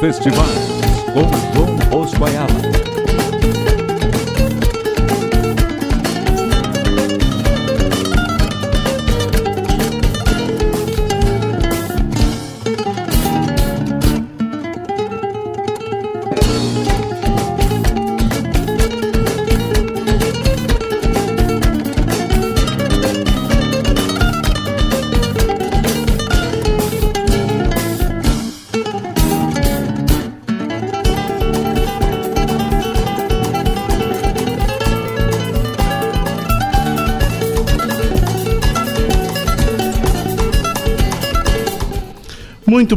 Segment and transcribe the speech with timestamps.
[0.00, 0.48] Festivais,
[1.12, 2.24] com João Bosco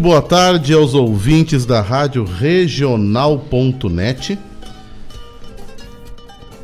[0.03, 3.07] boa tarde aos ouvintes da Rádio Regional.net.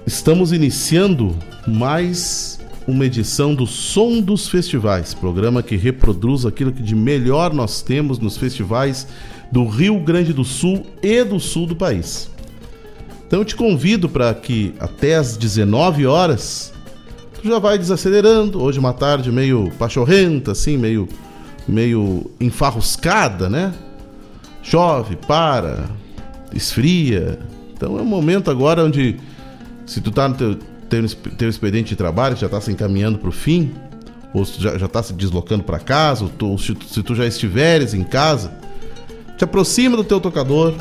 [0.05, 1.33] Estamos iniciando
[1.65, 7.81] mais uma edição do Som dos Festivais, programa que reproduz aquilo que de melhor nós
[7.81, 9.07] temos nos festivais
[9.49, 12.29] do Rio Grande do Sul e do sul do país.
[13.25, 16.73] Então eu te convido para que até às 19 horas
[17.41, 18.61] tu já vai desacelerando.
[18.61, 21.07] Hoje uma tarde meio pachorrenta, assim, meio
[21.69, 23.73] meio enfarruscada, né?
[24.61, 25.85] Chove, para,
[26.53, 27.39] esfria.
[27.73, 29.17] Então é um momento agora onde,
[29.85, 30.55] se tu tá no teu,
[30.89, 33.71] teu, teu expediente de trabalho, já tá se encaminhando para o fim,
[34.33, 37.01] ou se tu já, já tá se deslocando para casa, ou, tu, ou se, se
[37.01, 38.51] tu já estiveres em casa,
[39.37, 40.73] te aproxima do teu tocador,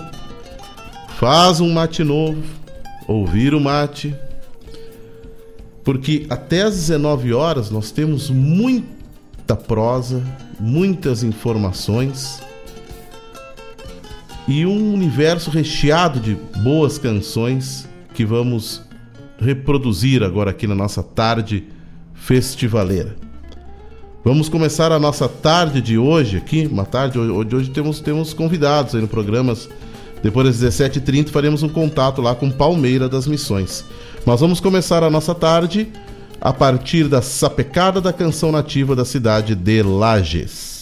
[1.19, 2.43] faz um mate novo,
[3.06, 4.15] ouvir o mate,
[5.84, 10.22] porque até às 19 horas nós temos muita prosa,
[10.58, 12.42] muitas informações
[14.46, 18.82] e um universo recheado de boas canções que vamos
[19.38, 21.64] reproduzir agora aqui na nossa tarde
[22.14, 23.14] festivaleira.
[24.24, 28.94] Vamos começar a nossa tarde de hoje aqui, uma tarde onde hoje temos, temos convidados
[28.94, 29.56] aí no programa.
[30.22, 33.84] Depois das 17h30 faremos um contato lá com Palmeira das Missões.
[34.26, 35.88] Mas vamos começar a nossa tarde
[36.41, 40.78] a partir da sapecada da canção nativa da cidade de Lages.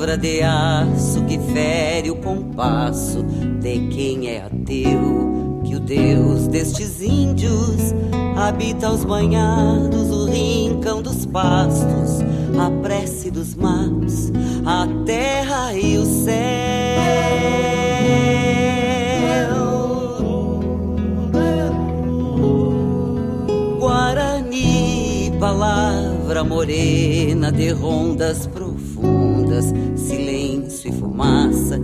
[0.00, 3.22] Palavra de aço que fere o compasso
[3.60, 7.94] de quem é ateu, que o Deus destes índios
[8.34, 12.22] habita os banhados, o rincão dos pastos,
[12.58, 14.32] a prece dos matos,
[14.64, 17.50] a terra e o céu.
[23.78, 29.74] Guarani, palavra morena de rondas profundas,
[30.90, 31.80] e fumaça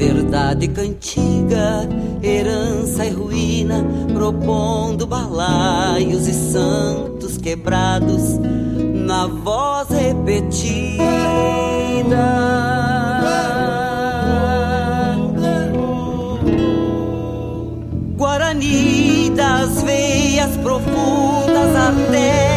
[0.00, 1.86] verdade cantiga,
[2.22, 3.84] herança e ruína,
[4.14, 8.38] propondo balaios e santos quebrados
[9.06, 11.04] na voz repetida.
[18.16, 22.49] Guarani das veias profundas, artérias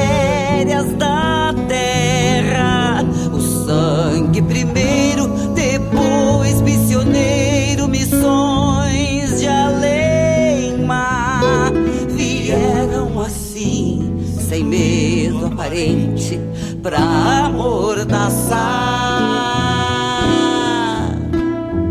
[14.64, 16.40] medo aparente,
[16.82, 17.00] pra
[17.46, 18.62] amordaçar.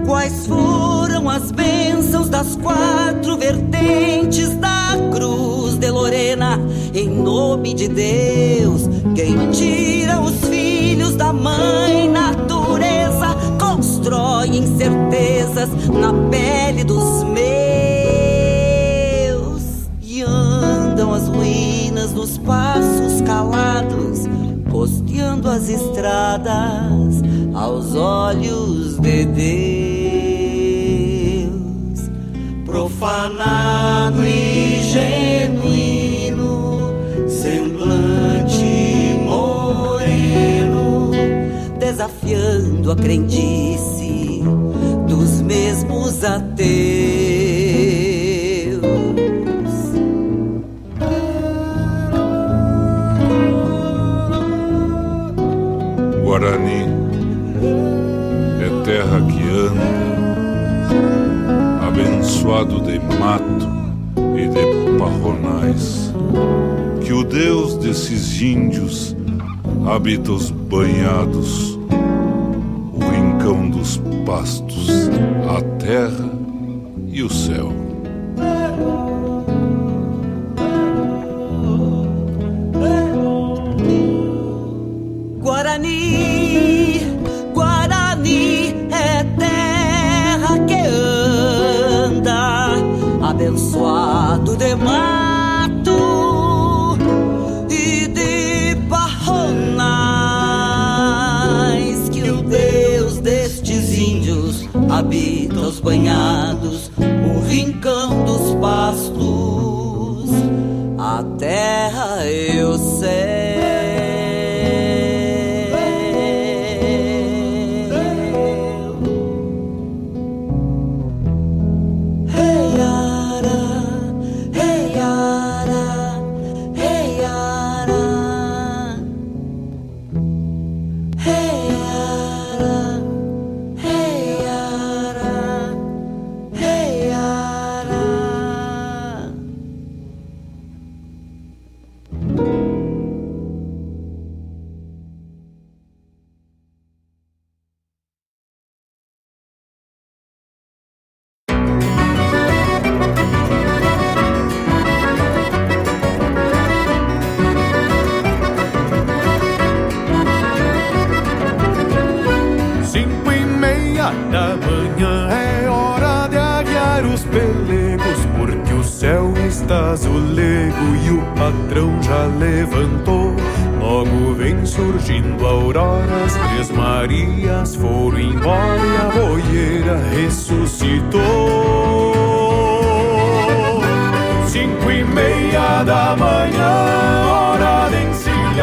[0.07, 6.59] Quais foram as bênçãos das quatro vertentes da cruz de Lorena?
[6.95, 16.85] Em nome de Deus, quem tira os filhos da mãe natureza constrói incertezas na pele
[16.85, 17.72] dos meus
[22.03, 24.27] ruínas nos passos calados,
[24.71, 27.23] posteando as estradas
[27.55, 29.51] aos olhos de Deus,
[32.65, 36.81] profanado e genuíno,
[37.29, 41.13] semblante moreno,
[41.79, 44.43] desafiando a crendice
[45.07, 47.22] dos mesmos ateus.
[56.43, 56.83] Guarani
[58.61, 59.87] é terra que anda,
[61.87, 63.69] abençoado de mato
[64.37, 66.13] e de parronais,
[67.01, 69.15] que o Deus desses índios
[69.87, 71.79] habita os banhados,
[72.93, 74.89] o rincão dos pastos,
[75.49, 76.22] a terra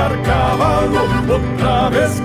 [0.10, 2.20] carcavalo, outra vez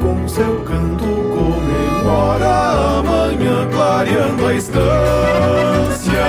[0.00, 6.26] com seu canto comemora amanhã clareando a estância.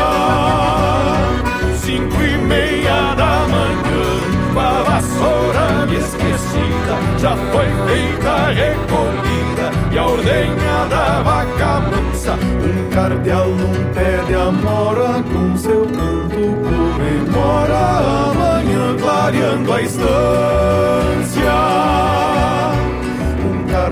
[1.78, 9.98] Cinco e meia da manhã, com a vassoura esquecida, já foi feita a recolhida e
[9.98, 12.34] a ordenha da vaca mansa.
[12.34, 17.78] Um cardeal num pé de amora, com seu canto comemora
[18.32, 21.17] amanhã clareando a estância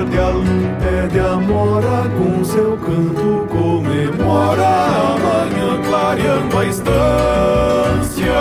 [0.05, 0.47] perde a luz,
[0.79, 4.67] perde a mora, com seu canto comemora
[5.15, 8.35] amanhã clareando a estância.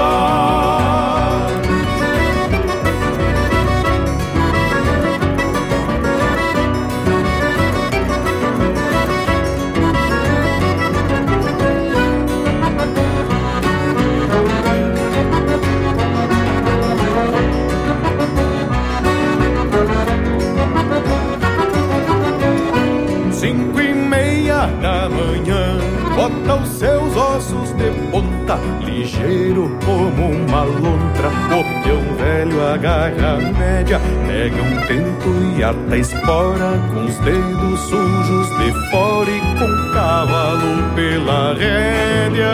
[26.84, 31.30] seus ossos de ponta, ligeiro como uma lontra.
[31.48, 38.48] Copião velho agarra a média, pega um tempo e ata espora, com os dedos sujos
[38.58, 42.52] de fora e com o cavalo pela rédea.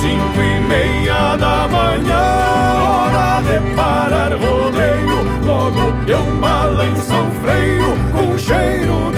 [0.00, 2.22] Cinco e meia da manhã,
[2.86, 9.09] hora de parar rodeio, logo eu balanço o freio com cheiro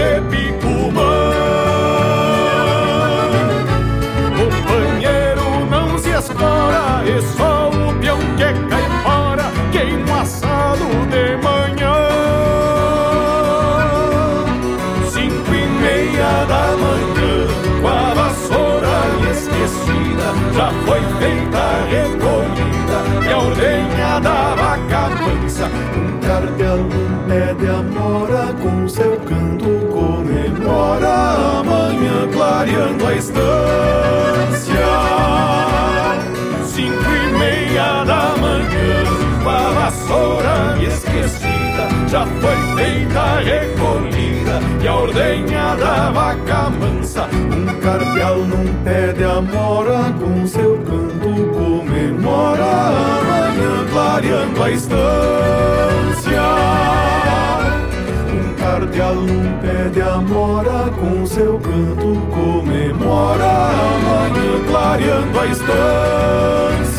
[25.63, 31.61] dança Um cardeal num pé de amora Com seu canto comemora.
[31.61, 33.43] Amanhã clareando a estância.
[36.65, 39.05] Cinco e meia da manhã
[39.43, 41.89] Com a vassoura me esquecida.
[42.09, 47.29] Já foi feita recolhida E a ordenha da vaca mansa.
[47.33, 53.12] Um cardeal num pé de amora Com seu canto comemora
[54.23, 56.43] clareando a estância.
[58.33, 66.92] Um cardeal num pé de amora com seu canto comemora a manhã clareando a estância.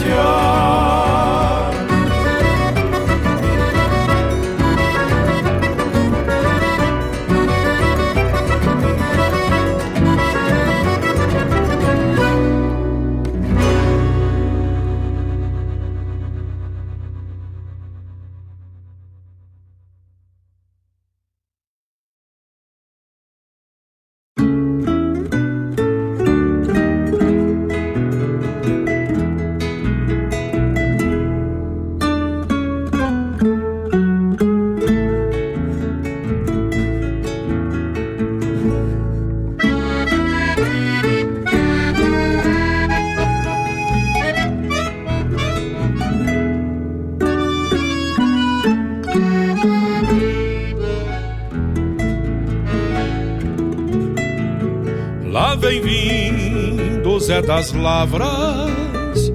[57.41, 59.31] Das lavras,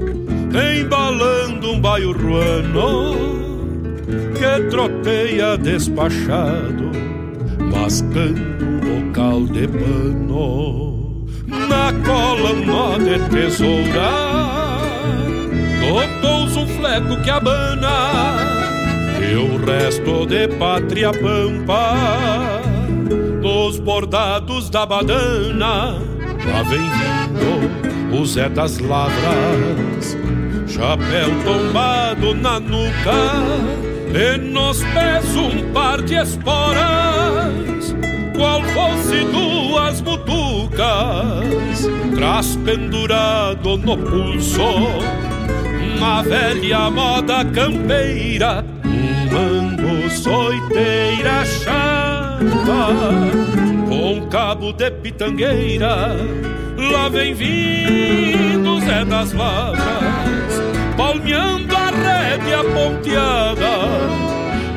[0.81, 3.28] embalando um baio ruano
[4.35, 6.90] que troteia despachado,
[7.73, 11.26] mascando um bocal de pano.
[11.47, 14.78] Na cola um nó de tesoura,
[15.81, 18.37] notou um fleco que abana,
[19.21, 22.62] e o resto de pátria pampa,
[23.43, 25.99] nos bordados da badana,
[26.47, 27.18] lá vem
[28.12, 30.17] o Zé das Lavras,
[30.67, 33.43] chapéu tombado na nuca,
[34.15, 37.95] e nos pés um par de esporas,
[38.37, 44.62] qual fosse duas butucas, traz pendurado no pulso,
[45.97, 52.38] uma velha moda campeira, um mango soiteira chata,
[53.88, 56.48] com cabo de pitangueira
[56.79, 59.83] Lá vem vindo Zé das Lavras,
[60.97, 63.89] palmeando a rédea ponteada,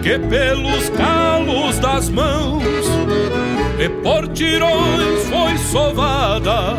[0.01, 2.63] que pelos calos das mãos
[3.79, 6.75] e por tirões foi sovada.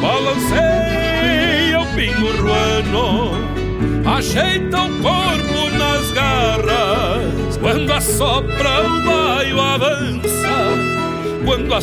[0.00, 3.32] Balanceia o pingo ruano,
[4.16, 10.92] ajeita o corpo nas garras, quando assopra o baio avança
[11.44, 11.80] quando a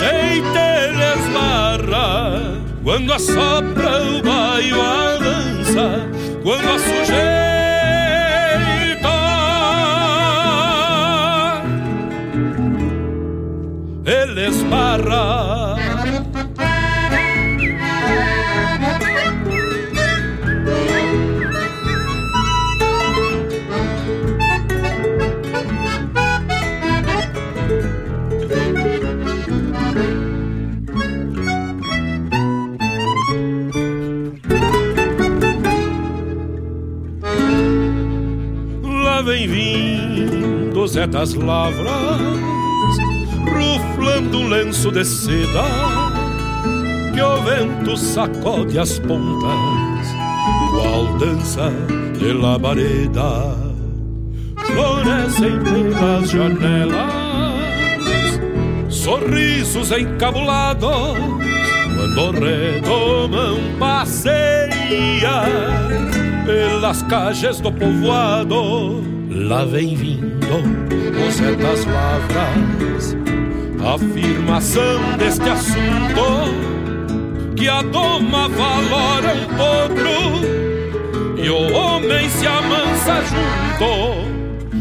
[0.00, 6.08] sujeita ele esbarra, quando assopra o baio a dança,
[6.42, 7.20] quando a sujeita
[14.06, 15.79] ele esbarra.
[40.90, 42.20] Zé das Lavras,
[43.44, 45.62] ruflando um lenço de seda
[47.14, 50.08] que o vento sacode as pontas,
[50.72, 51.72] qual dança
[52.18, 53.56] de labareda.
[54.56, 57.12] Florescem pelas janelas,
[58.88, 61.16] sorrisos encabulados,
[61.94, 65.44] quando retomam passeia
[66.44, 69.04] pelas cages do povoado.
[69.30, 73.16] Lá vem vindo o Zé das Lavras,
[73.94, 76.80] afirmação deste assunto
[77.56, 80.40] que a doma valora um potro
[81.36, 84.30] e o homem se amansa junto.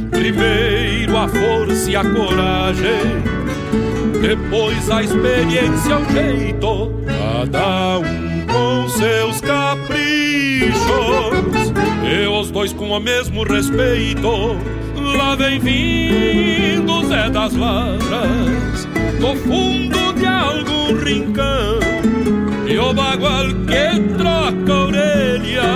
[0.09, 3.23] Primeiro a força e a coragem,
[4.21, 10.73] depois a experiência, o jeito, cada um com seus caprichos,
[12.03, 14.57] e os dois com o mesmo respeito
[15.19, 18.87] Lá vem vindo Zé das Lavras
[19.19, 21.79] Do fundo de algum rincão.
[22.65, 25.71] E o bagual que troca a orelha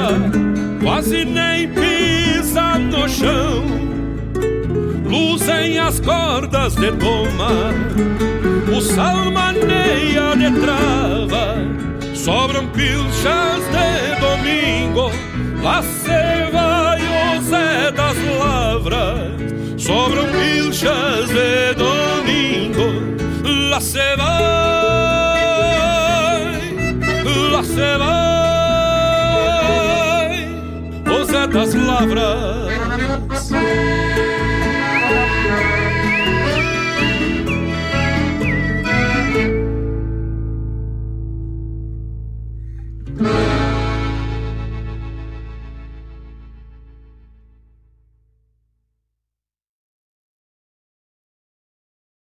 [0.81, 3.65] Quase nem pisa no chão.
[5.05, 7.73] Luzem as cordas de toma
[8.73, 11.57] O sal maneia de trava.
[12.15, 15.11] Sobram pilchas de domingo
[15.61, 16.82] Lá se vai
[17.43, 19.33] o Zé das Lavras
[19.77, 22.87] Sobram pilchas de domingo
[23.69, 25.43] Lá se vai,
[27.51, 28.93] lá se vai
[31.11, 32.73] O Zé das lavras.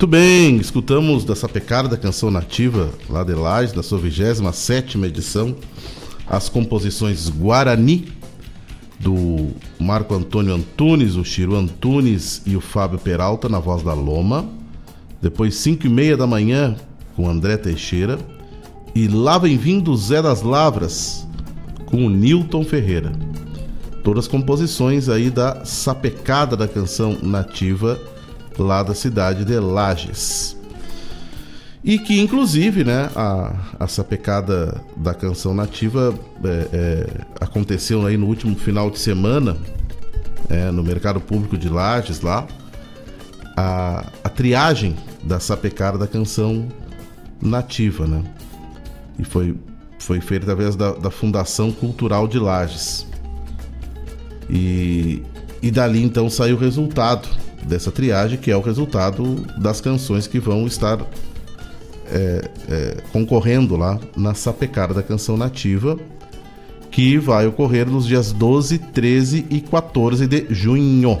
[0.00, 5.54] Muito bem, escutamos da Sapecada da Canção Nativa, lá de Lages, da sua 27 edição,
[6.26, 8.08] as composições Guarani,
[8.98, 14.48] do Marco Antônio Antunes, o Chiro Antunes e o Fábio Peralta, na voz da Loma.
[15.20, 16.76] Depois, 5 e meia da manhã,
[17.14, 18.18] com André Teixeira.
[18.94, 21.28] E Lá Vem Vindo Zé das Lavras,
[21.84, 23.12] com o Newton Ferreira.
[24.02, 28.00] Todas composições aí da Sapecada da Canção Nativa,
[28.62, 30.56] lá da cidade de Lages.
[31.82, 37.06] E que, inclusive, né, a, a sapecada da canção nativa é, é,
[37.40, 39.56] aconteceu aí no último final de semana,
[40.48, 42.46] é, no Mercado Público de Lages, lá,
[43.56, 44.94] a, a triagem
[45.24, 46.68] da sapecada da canção
[47.40, 48.22] nativa, né?
[49.18, 49.56] E foi,
[49.98, 53.06] foi feita através da, da Fundação Cultural de Lages.
[54.50, 55.22] E,
[55.62, 57.28] e dali então saiu o resultado
[57.66, 61.00] dessa triagem, que é o resultado das canções que vão estar
[62.06, 65.98] é, é, concorrendo lá na Sapecada da Canção Nativa,
[66.90, 71.20] que vai ocorrer nos dias 12, 13 e 14 de junho.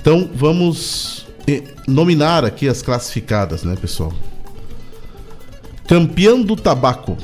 [0.00, 4.12] Então vamos eh, nominar aqui as classificadas, né, pessoal?
[5.86, 7.16] Campeão do Tabaco,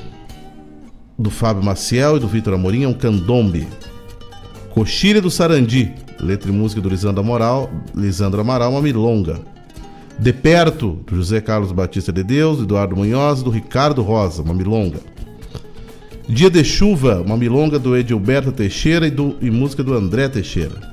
[1.18, 3.66] do Fábio Maciel e do Vitor Amorim, é um candombe.
[4.70, 9.40] Coxilha do Sarandi, letra e música do Lisandro Amaral, Lisandro Amaral, uma milonga.
[10.18, 14.54] De Perto, do José Carlos Batista de Deus, do Eduardo Munhoz, do Ricardo Rosa, uma
[14.54, 14.98] milonga.
[16.28, 20.92] Dia de Chuva, uma milonga do Edilberto Teixeira e, do, e música do André Teixeira.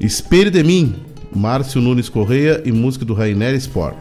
[0.00, 0.94] Espelho de Mim,
[1.34, 3.96] Márcio Nunes Correia e música do Rainer Sport.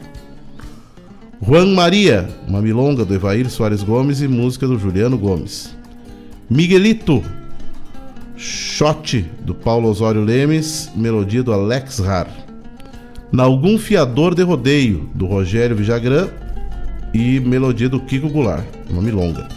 [1.45, 5.75] Juan Maria, uma milonga do Evair Soares Gomes e música do Juliano Gomes.
[6.49, 7.23] Miguelito,
[8.38, 12.28] Shot do Paulo Osório Lemes, melodia do Alex Rar.
[13.32, 16.30] Nalgum Fiador de Rodeio, do Rogério Vijagrã
[17.13, 19.47] e melodia do Kiko Goulart, uma milonga.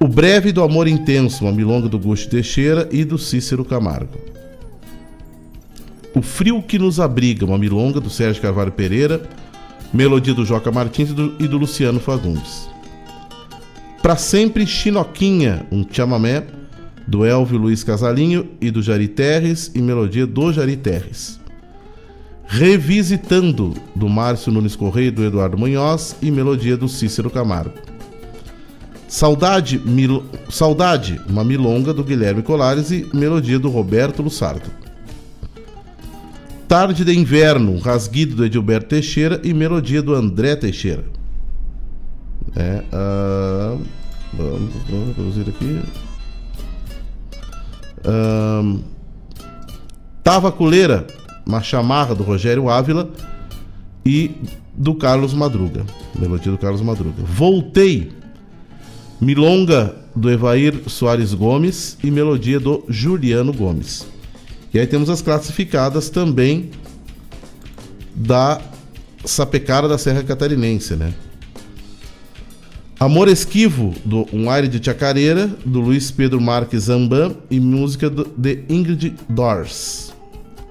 [0.00, 4.18] O Breve do Amor Intenso, uma milonga do Gusto Teixeira e do Cícero Camargo.
[6.12, 9.22] O Frio que Nos Abriga, uma milonga do Sérgio Carvalho Pereira,
[9.94, 12.68] melodia do Joca Martins e do, e do Luciano Fagundes.
[14.02, 16.42] Pra Sempre Chinoquinha, um chamamé
[17.06, 21.38] do Elvio Luiz Casalinho e do Jari Terres e melodia do Jari Terres.
[22.46, 27.74] Revisitando, do Márcio Nunes Correia e do Eduardo Munhoz e melodia do Cícero Camargo.
[29.08, 30.24] Saudade, Mil...
[30.48, 34.70] Saudade, uma milonga do Guilherme Colares e melodia do Roberto Lussardo.
[36.66, 41.04] Tarde de Inverno, rasguido do Edilberto Teixeira e melodia do André Teixeira.
[42.56, 43.80] É, uh...
[44.34, 45.80] vamos, vamos reproduzir aqui.
[50.22, 51.06] Tava Culeira,
[51.46, 53.10] uma chamarra do Rogério Ávila
[54.04, 54.30] e
[54.74, 55.84] do Carlos Madruga.
[56.18, 57.22] Melodia do Carlos Madruga.
[57.22, 58.12] Voltei.
[59.20, 64.06] Milonga do Evair Soares Gomes e melodia do Juliano Gomes.
[64.74, 66.70] E aí temos as classificadas também
[68.14, 68.60] da
[69.24, 71.14] Sapecada da Serra Catarinense, né?
[72.98, 78.24] Amor Esquivo, do Um Aire de Chacareira, do Luiz Pedro Marques Zambam e música do,
[78.38, 80.14] de Ingrid Dors.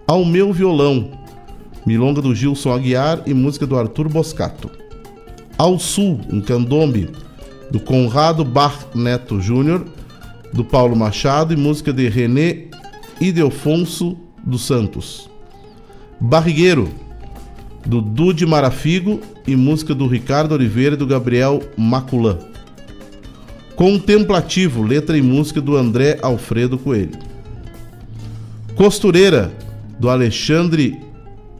[0.07, 1.11] Ao Meu Violão,
[1.85, 4.71] milonga do Gilson Aguiar e música do Arthur Boscato.
[5.55, 7.11] Ao Sul, um candombe,
[7.69, 9.85] do Conrado Bar Neto Júnior,
[10.51, 12.69] do Paulo Machado e música de René
[13.21, 15.29] Idelfonso dos Santos.
[16.19, 16.89] Barrigueiro,
[17.85, 22.39] do Dude Marafigo e música do Ricardo Oliveira e do Gabriel Maculan.
[23.75, 27.17] Contemplativo, letra e música do André Alfredo Coelho.
[28.75, 29.53] Costureira,
[29.99, 30.99] do Alexandre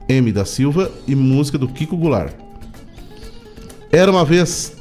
[0.10, 0.32] M.
[0.32, 2.34] da Silva e música do Kiko Goulart.
[3.92, 4.76] Era uma vez,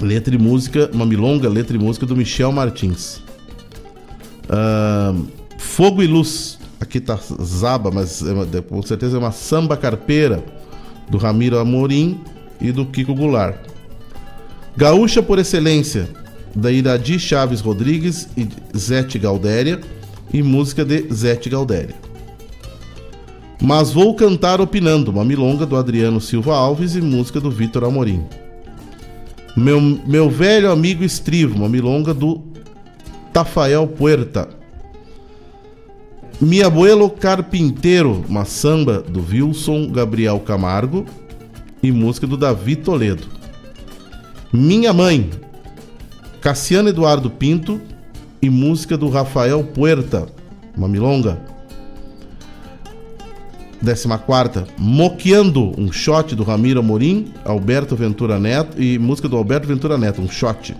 [0.00, 3.22] letra e música, uma milonga, letra e música do Michel Martins.
[5.58, 10.42] Fogo e Luz, aqui tá Zaba, mas é uma, com certeza é uma samba carpeira
[11.08, 12.20] do Ramiro Amorim
[12.60, 13.56] e do Kiko Goulart.
[14.76, 16.08] Gaúcha por excelência,
[16.54, 19.80] da Iradi Chaves Rodrigues e Zete Galdéria
[20.32, 21.94] e música de Zete Galdéria.
[23.60, 28.24] Mas vou cantar opinando, uma milonga do Adriano Silva Alves e música do Vitor Amorim.
[29.56, 32.40] Meu, meu velho amigo Estrivo, uma milonga do
[33.32, 34.48] Tafael Puerta.
[36.40, 41.04] Mi abuelo Carpinteiro, uma samba do Wilson Gabriel Camargo
[41.82, 43.26] e música do Davi Toledo.
[44.52, 45.30] Minha mãe,
[46.40, 47.80] Cassiano Eduardo Pinto
[48.40, 50.28] e música do Rafael Puerta,
[50.76, 51.42] uma milonga.
[53.84, 59.98] 14 Moqueando, um shot do Ramiro Amorim, Alberto Ventura Neto e música do Alberto Ventura
[59.98, 60.76] Neto, um shot.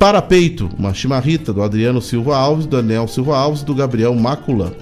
[0.00, 4.74] Para Peito, uma chimarrita do Adriano Silva Alves, do Daniel Silva Alves do Gabriel Macula.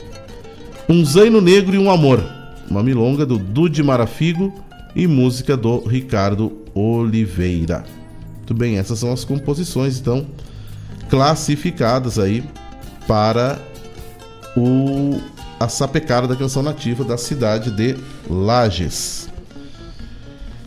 [0.88, 2.24] Um Zaino Negro e um Amor,
[2.70, 4.54] uma milonga do Dude Marafigo
[4.94, 7.85] e música do Ricardo Oliveira.
[8.37, 10.24] Muito bem, essas são as composições então
[11.11, 12.44] classificadas aí
[13.09, 13.59] para
[14.57, 15.20] o
[15.59, 17.96] a sapecada da canção nativa da cidade de
[18.31, 19.28] Lages.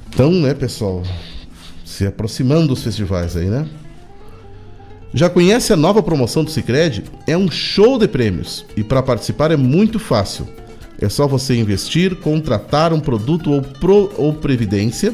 [0.09, 1.03] Então, né, pessoal,
[1.85, 3.65] se aproximando dos festivais aí, né?
[5.13, 7.04] Já conhece a nova promoção do Sicredi?
[7.28, 10.47] É um show de prêmios e para participar é muito fácil.
[11.02, 15.13] É só você investir, contratar um produto ou, pro, ou previdência,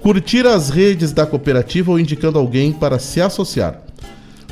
[0.00, 3.82] curtir as redes da cooperativa ou indicando alguém para se associar.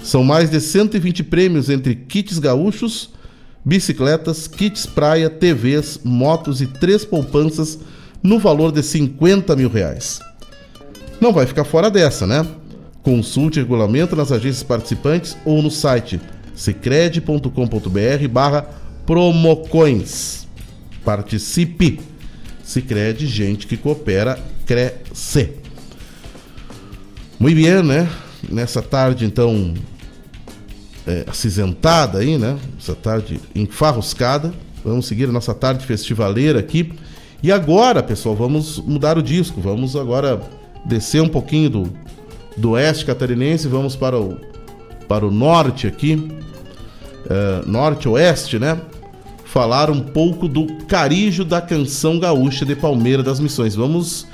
[0.03, 3.09] São mais de 120 prêmios entre kits gaúchos,
[3.64, 7.79] bicicletas, kits praia, TVs, motos e três poupanças
[8.23, 10.20] no valor de 50 mil reais.
[11.18, 12.47] Não vai ficar fora dessa, né?
[13.05, 16.19] Consulte regulamento nas agências participantes ou no site
[16.55, 18.67] secred.com.br barra
[19.05, 20.49] promocoins.
[21.05, 22.01] Participe!
[22.62, 25.53] Sicredi, gente que coopera, cresce.
[27.38, 28.09] Muito bem, né?
[28.51, 29.75] Nessa tarde, então,
[31.07, 32.59] é, acinzentada aí, né?
[32.81, 34.55] Essa tarde enfarruscada.
[34.83, 36.90] Vamos seguir a nossa tarde festivaleira aqui.
[37.43, 39.61] E agora, pessoal, vamos mudar o disco.
[39.61, 40.40] Vamos agora
[40.87, 41.93] descer um pouquinho do,
[42.57, 43.69] do oeste catarinense.
[43.69, 44.37] Vamos para o,
[45.09, 46.29] para o norte aqui.
[47.29, 48.81] É, norte-oeste, né?
[49.45, 53.75] Falar um pouco do carijo da canção gaúcha de Palmeira das Missões.
[53.75, 54.27] Vamos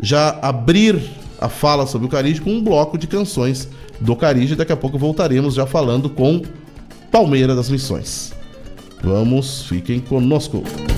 [0.00, 1.00] já abrir
[1.40, 3.68] a fala sobre o carijo com um bloco de canções
[4.00, 4.56] do Caribe.
[4.56, 6.42] Daqui a pouco voltaremos já falando com
[7.10, 8.32] Palmeira das Missões.
[9.02, 10.64] Vamos, fiquem conosco.
[10.66, 10.93] Arde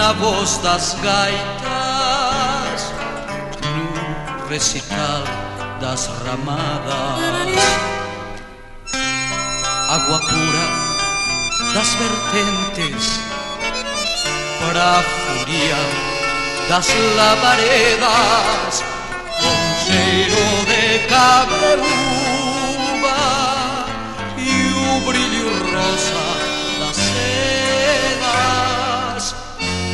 [0.00, 2.80] desaguan na voz das gaitas
[3.62, 5.24] no recital
[5.80, 7.62] das ramadas.
[9.88, 10.66] Água pura
[11.74, 13.20] das vertentes
[14.60, 15.80] para furia
[16.68, 18.84] das labaredas
[19.84, 22.09] cheiro de cabreúva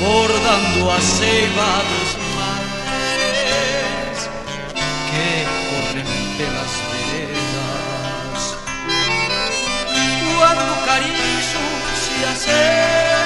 [0.01, 4.19] bordando a seiva dos mares
[5.09, 5.29] que
[5.71, 8.41] corren pelas veredas.
[10.37, 11.63] Quando o cariço
[11.95, 13.26] se se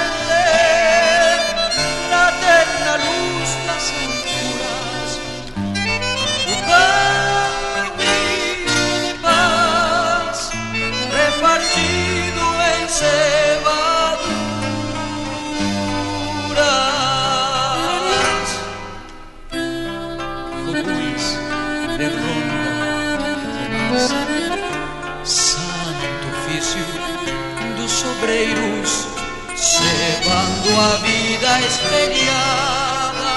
[29.55, 33.33] cebando a vida espelhada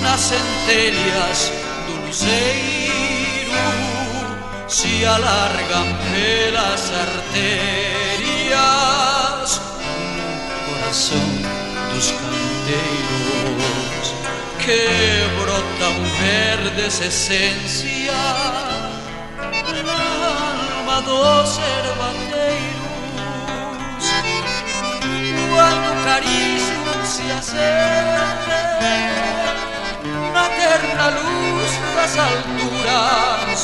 [0.00, 1.52] nas centelhas
[1.86, 3.52] do luzeiro,
[4.66, 8.00] se alargam pelas artérias
[10.16, 10.24] no
[10.72, 11.28] coração
[11.92, 13.32] dos canteiros
[14.58, 14.82] que
[15.38, 18.08] brotam verdes essências
[19.84, 20.00] na
[20.78, 22.81] alma dos ervateiros.
[25.54, 28.52] Quando o carício se acende
[30.32, 33.60] na terna luz das alturas,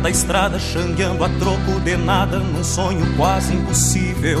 [0.00, 4.40] da estrada, xangueando a troco de nada, num sonho quase impossível.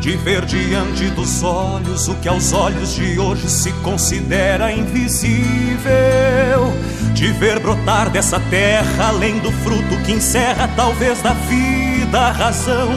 [0.00, 5.90] De ver diante dos olhos o que aos olhos de hoje se considera invisível.
[7.12, 12.88] De ver brotar dessa terra, além do fruto que encerra, talvez da vida, a razão.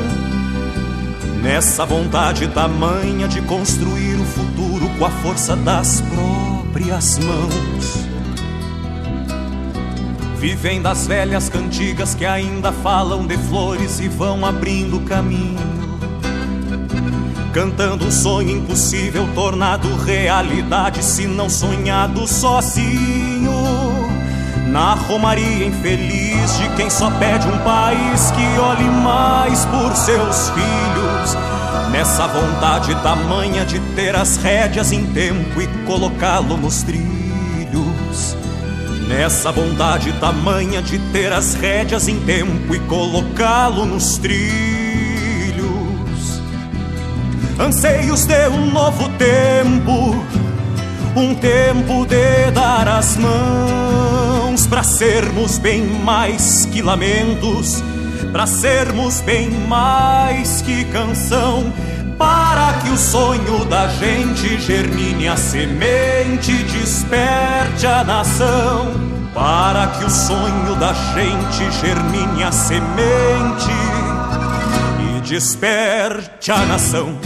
[1.41, 8.02] Nessa vontade tamanha de construir o futuro com a força das próprias mãos.
[10.43, 15.57] Vivem das velhas cantigas que ainda falam de flores e vão abrindo caminho.
[17.53, 23.53] Cantando um sonho impossível, tornado realidade, se não sonhado sozinho.
[24.67, 31.37] Na romaria infeliz de quem só pede um país que olhe mais por seus filhos.
[31.89, 37.22] Nessa vontade tamanha de ter as rédeas em tempo e colocá-lo nos trilhos.
[39.15, 44.41] Nessa vontade tamanha de ter as rédeas em tempo e colocá-lo nos trilhos.
[47.59, 50.15] Anseios de um novo tempo,
[51.15, 57.83] um tempo de dar as mãos para sermos bem mais que lamentos,
[58.31, 61.71] para sermos bem mais que canção.
[62.17, 69.02] Para que o sonho da gente germine a semente, desperte a nação.
[69.33, 73.71] Para que o sonho da gente germine a semente
[75.17, 77.17] e desperte a nação.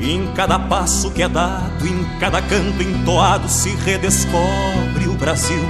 [0.00, 1.73] Em cada passo que é dado,
[2.18, 5.64] cada canto entoado, se redescobre o Brasil.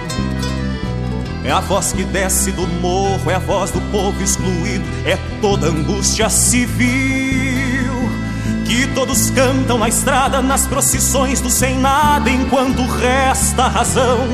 [1.44, 5.66] É a voz que desce do morro, é a voz do povo excluído, é toda
[5.66, 7.92] angústia civil.
[8.64, 14.26] Que todos cantam na estrada, nas procissões do sem nada, enquanto resta razão.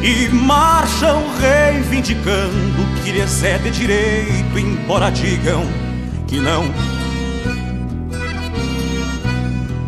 [0.00, 5.64] E marcham reivindicando o que lhes é de direito, embora digam
[6.28, 6.64] que não.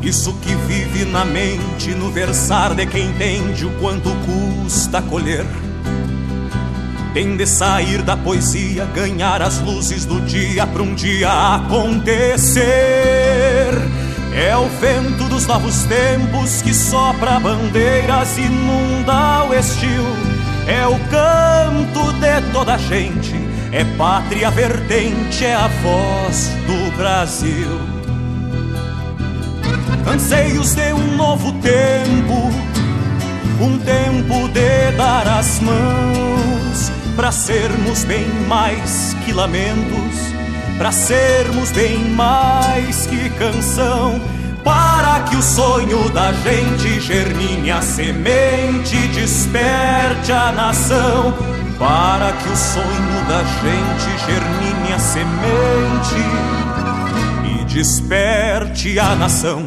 [0.03, 0.56] Isso que
[0.97, 5.45] vive na mente, no versar de quem entende o quanto custa colher.
[7.13, 12.65] Tem de sair da poesia, ganhar as luzes do dia para um dia acontecer.
[14.35, 20.07] É o vento dos novos tempos que sopra bandeiras, inunda o estio.
[20.67, 23.35] é o canto de toda a gente,
[23.71, 27.96] é pátria vertente, é a voz do Brasil.
[30.07, 32.51] Anseios de um novo tempo,
[33.61, 40.33] um tempo de dar as mãos, para sermos bem mais que lamentos,
[40.79, 44.21] para sermos bem mais que canção
[44.67, 51.33] para que o sonho da gente germine a semente, desperte a nação.
[51.79, 56.17] Para que o sonho da gente germine a semente
[57.45, 59.65] e desperte a nação.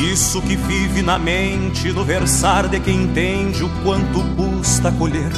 [0.00, 5.30] Isso que vive na mente, no versar de quem entende o quanto custa colher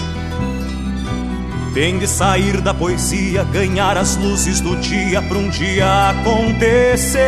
[1.75, 7.21] tem de sair da poesia, ganhar as luzes do dia para um dia acontecer.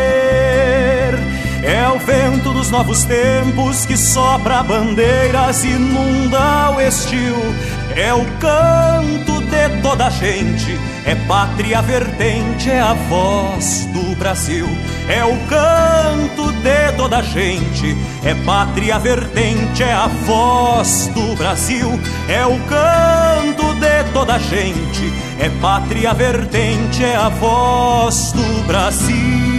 [1.65, 7.35] É o vento dos novos tempos que sopra bandeiras, inunda o estio.
[7.97, 14.69] É o canto de toda a gente, é pátria vertente, é a voz do Brasil.
[15.09, 21.99] É o canto de toda a gente, é pátria vertente, é a voz do Brasil.
[22.29, 29.54] É o canto de toda a gente, é pátria vertente, é a voz do Brasil.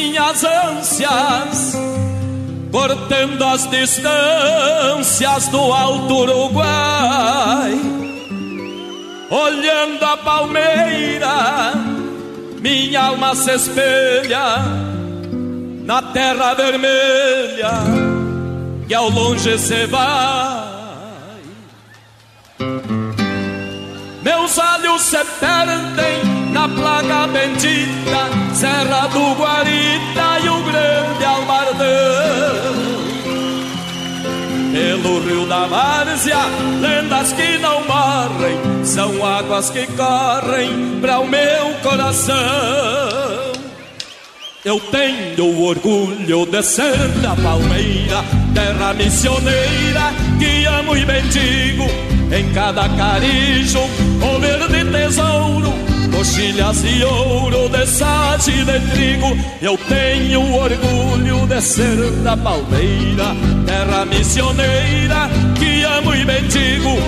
[0.00, 1.74] Minhas ânsias,
[2.72, 7.78] cortando as distâncias do alto Uruguai.
[9.30, 11.72] Olhando a palmeira,
[12.60, 14.56] minha alma se espelha
[15.84, 17.70] na terra vermelha
[18.88, 20.70] que ao longe se vai.
[24.22, 26.29] Meus olhos se perdem
[26.60, 31.80] na plaga bendita Serra do Guarita e o grande Almardão.
[34.72, 36.44] Pelo rio da Várzea,
[36.80, 42.36] lendas que não morrem, são águas que correm para o meu coração.
[44.62, 48.22] Eu tenho orgulho de ser da Palmeira,
[48.54, 51.86] terra missioneira que amo e bendigo.
[52.30, 59.36] Em cada carijo, o verde tesouro coxilhas de ouro de sade de trigo.
[59.60, 63.34] Eu tenho orgulho de ser da palmeira,
[63.66, 66.98] terra missioneira que amo e bendigo.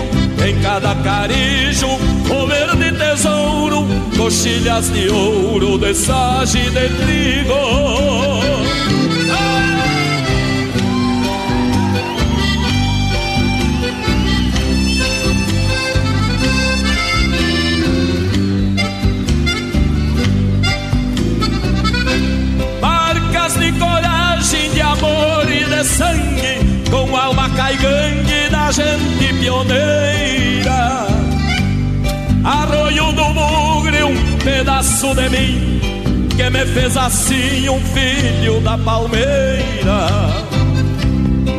[0.45, 3.87] Em cada carijo, o verde tesouro,
[4.17, 8.62] coxilhas de ouro de sade de trigo.
[25.85, 26.59] Sangue,
[26.91, 31.07] com alma caigangue da gente pioneira.
[32.45, 35.81] Arroio do bugre, um pedaço de mim,
[36.37, 40.09] que me fez assim um filho da palmeira.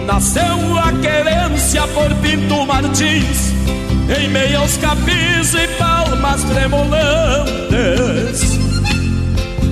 [0.05, 3.53] Nasceu a querência por Pinto Martins,
[4.19, 8.62] em meio aos capis e palmas tremolantes.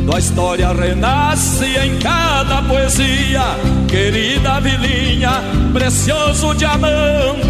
[0.06, 3.44] Tua história renasce em cada poesia,
[3.88, 5.42] querida vilinha,
[5.72, 7.46] precioso diamante.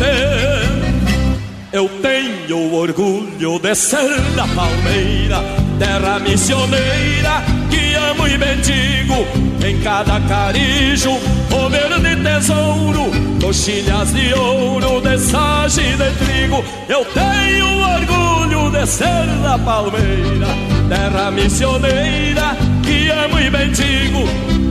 [1.72, 5.42] Eu tenho orgulho de ser da palmeira,
[5.80, 9.26] terra missioneira, que amo e bendigo.
[9.66, 16.64] Em cada carijo, o verde tesouro, coxilhas de ouro, de sage de trigo.
[16.90, 24.28] Eu tenho orgulho de ser da palmeira terra missioneira que amo e bendigo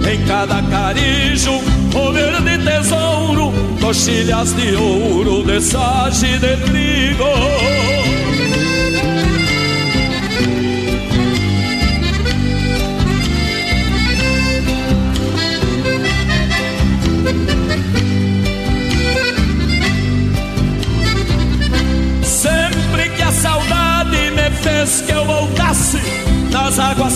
[0.06, 1.52] em cada carijo
[1.94, 3.50] o verde tesouro
[3.80, 7.99] coxilhas de ouro de sage de trigo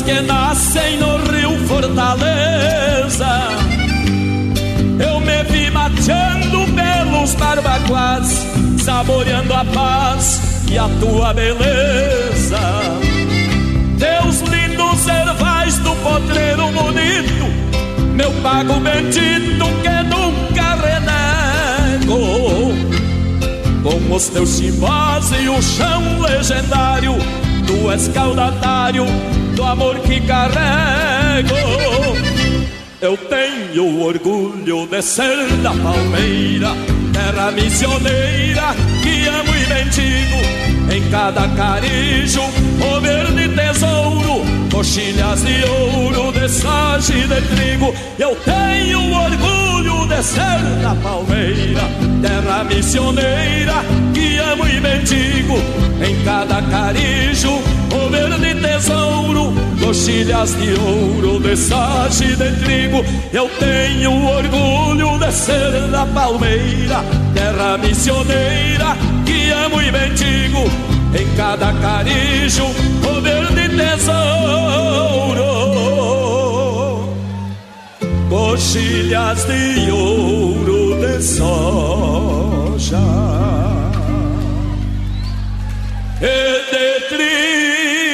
[0.05, 3.49] que nascem no rio Fortaleza.
[4.99, 8.47] Eu me vi mateando pelos barbacoás,
[8.83, 10.41] saboreando a paz
[10.71, 12.59] e a tua beleza.
[13.99, 17.47] Teus lindos ervais do potreiro bonito,
[18.15, 22.75] meu pago bendito que nunca renego.
[23.83, 27.17] Com os teus chimbós e o chão legendário,
[27.67, 29.07] tu és caudatário
[29.55, 31.55] do amor que carrego.
[33.01, 36.71] Eu tenho orgulho de ser da Palmeira,
[37.12, 40.65] terra missioneira que amo e bendigo.
[40.91, 44.43] Em cada carijo, o verde tesouro,
[44.75, 47.95] coxilhas de ouro, de sage de trigo.
[48.18, 51.83] Eu tenho orgulho de ser da Palmeira,
[52.20, 55.59] terra missioneira que amo e bendigo.
[56.05, 57.62] Em cada carijo,
[57.95, 63.05] o verde tesouro, coxilhas de ouro, de sage de trigo.
[63.33, 70.68] Eu tenho orgulho de ser da Palmeira, terra missioneira que amo e bendigo.
[71.16, 73.43] Em cada carijo, o verde
[73.77, 75.53] tesouro,
[78.29, 82.99] coxilhas de ouro de soja
[86.20, 88.14] e de trigo.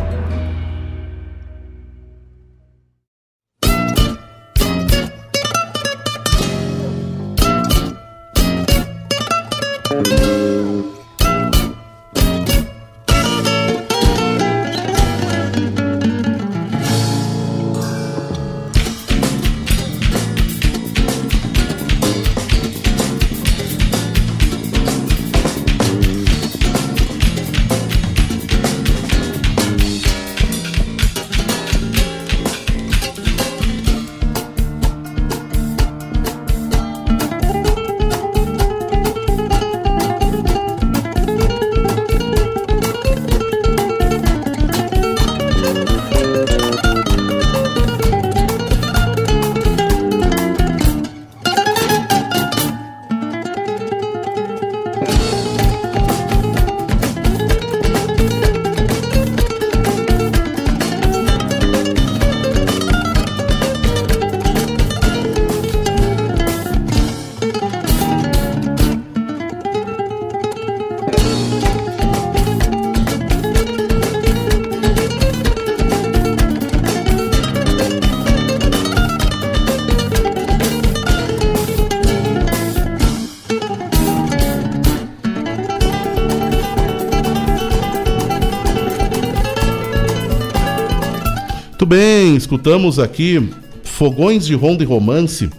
[92.51, 93.49] Escutamos aqui
[93.81, 95.49] Fogões de Ronda e Romance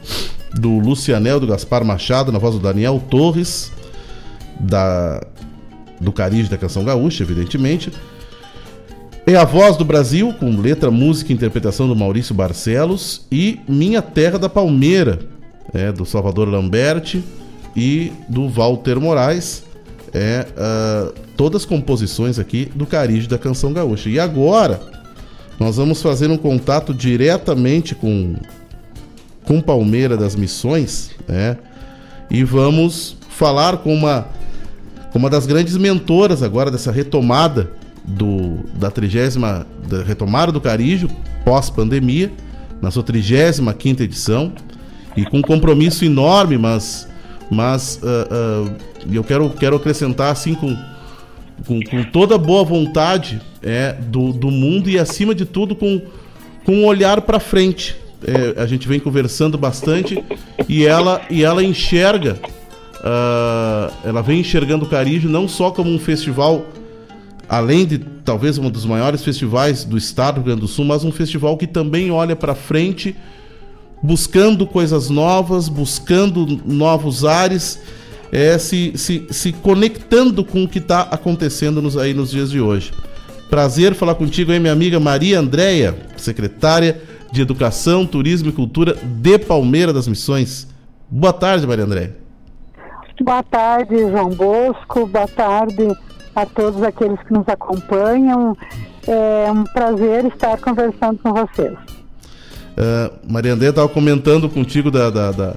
[0.53, 3.73] do Lucianel do Gaspar Machado, na voz do Daniel Torres,
[4.61, 5.19] da
[5.99, 7.91] do Cariz da Canção Gaúcha, evidentemente.
[9.27, 14.03] É a voz do Brasil, com letra, música e interpretação do Maurício Barcelos, e Minha
[14.03, 15.21] Terra da Palmeira,
[15.73, 17.25] é, do Salvador Lamberti
[17.75, 19.65] e do Walter Moraes.
[20.13, 24.11] É, ah, todas composições aqui do Cariz da Canção Gaúcha.
[24.11, 24.92] E agora,
[25.63, 28.35] nós vamos fazer um contato diretamente com
[29.45, 31.57] com Palmeira das Missões, né?
[32.29, 34.27] E vamos falar com uma
[35.13, 37.71] com uma das grandes mentoras agora dessa retomada
[38.05, 41.09] do da trigésima da retomada do Carijo
[41.45, 42.33] pós pandemia,
[42.81, 44.53] na sua 35 quinta edição
[45.17, 47.09] e com um compromisso enorme, mas
[47.49, 48.73] mas ah, ah,
[49.13, 50.77] eu quero quero acrescentar assim com
[51.65, 56.01] com, com toda boa vontade é, do, do mundo e, acima de tudo, com,
[56.65, 57.97] com um olhar para frente.
[58.25, 60.23] É, a gente vem conversando bastante
[60.69, 62.39] e ela, e ela enxerga,
[62.99, 66.65] uh, ela vem enxergando o Carijo não só como um festival
[67.49, 71.05] além de talvez um dos maiores festivais do estado do Rio Grande do Sul, mas
[71.05, 73.15] um festival que também olha para frente,
[74.03, 77.79] buscando coisas novas, buscando novos ares,
[78.33, 82.59] é, se, se, se conectando com o que está acontecendo nos, aí nos dias de
[82.59, 82.91] hoje.
[83.53, 89.39] Prazer falar contigo aí, minha amiga Maria Andréia, secretária de Educação, Turismo e Cultura de
[89.39, 90.67] Palmeira das Missões.
[91.07, 92.17] Boa tarde, Maria Andréia.
[93.21, 95.07] Boa tarde, João Bosco.
[95.07, 95.87] Boa tarde
[96.35, 98.57] a todos aqueles que nos acompanham.
[99.07, 101.75] É um prazer estar conversando com vocês.
[101.75, 105.57] Uh, Maria André estava comentando contigo da, da, da,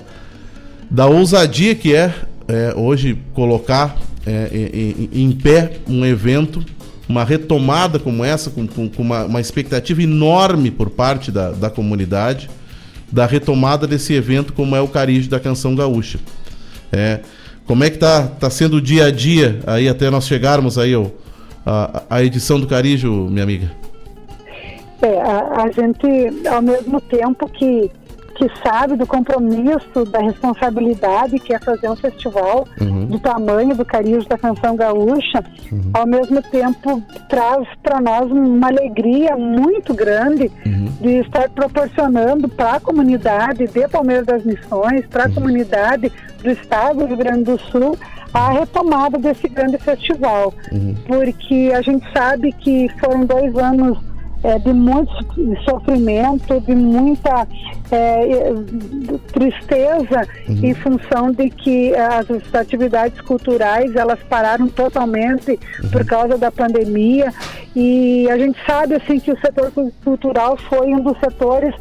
[0.91, 2.13] da, ousadia que é,
[2.45, 3.95] é hoje colocar
[4.27, 6.61] é, em, em, pé um evento,
[7.07, 11.69] uma retomada como essa, com, com, com uma, uma, expectativa enorme por parte da, da
[11.69, 12.49] comunidade,
[13.11, 16.19] da retomada desse evento como é o Carijo da Canção Gaúcha.
[16.91, 17.19] É,
[17.65, 20.93] como é que tá, tá sendo o dia a dia aí até nós chegarmos aí
[20.93, 21.11] ao,
[21.65, 23.71] a, a edição do Carijo, minha amiga?
[25.01, 27.91] É, a, a gente, ao mesmo tempo que
[28.35, 33.05] que sabe do compromisso, da responsabilidade que é fazer um festival uhum.
[33.05, 35.91] do tamanho do Carijo da Canção Gaúcha, uhum.
[35.93, 40.85] ao mesmo tempo traz para nós uma alegria muito grande uhum.
[40.99, 45.33] de estar proporcionando para a comunidade de Palmeiras das Missões, para a uhum.
[45.33, 46.11] comunidade
[46.43, 47.97] do estado do Rio Grande do Sul,
[48.33, 50.53] a retomada desse grande festival.
[50.71, 50.93] Uhum.
[51.07, 53.97] Porque a gente sabe que foram dois anos
[54.45, 55.11] é, de muito
[55.67, 57.47] sofrimento, de muita
[57.91, 58.53] é,
[59.33, 60.59] tristeza uhum.
[60.63, 65.89] em função de que as atividades culturais elas pararam totalmente uhum.
[65.89, 67.33] por causa da pandemia
[67.75, 69.71] e a gente sabe assim que o setor
[70.03, 71.73] cultural foi um dos setores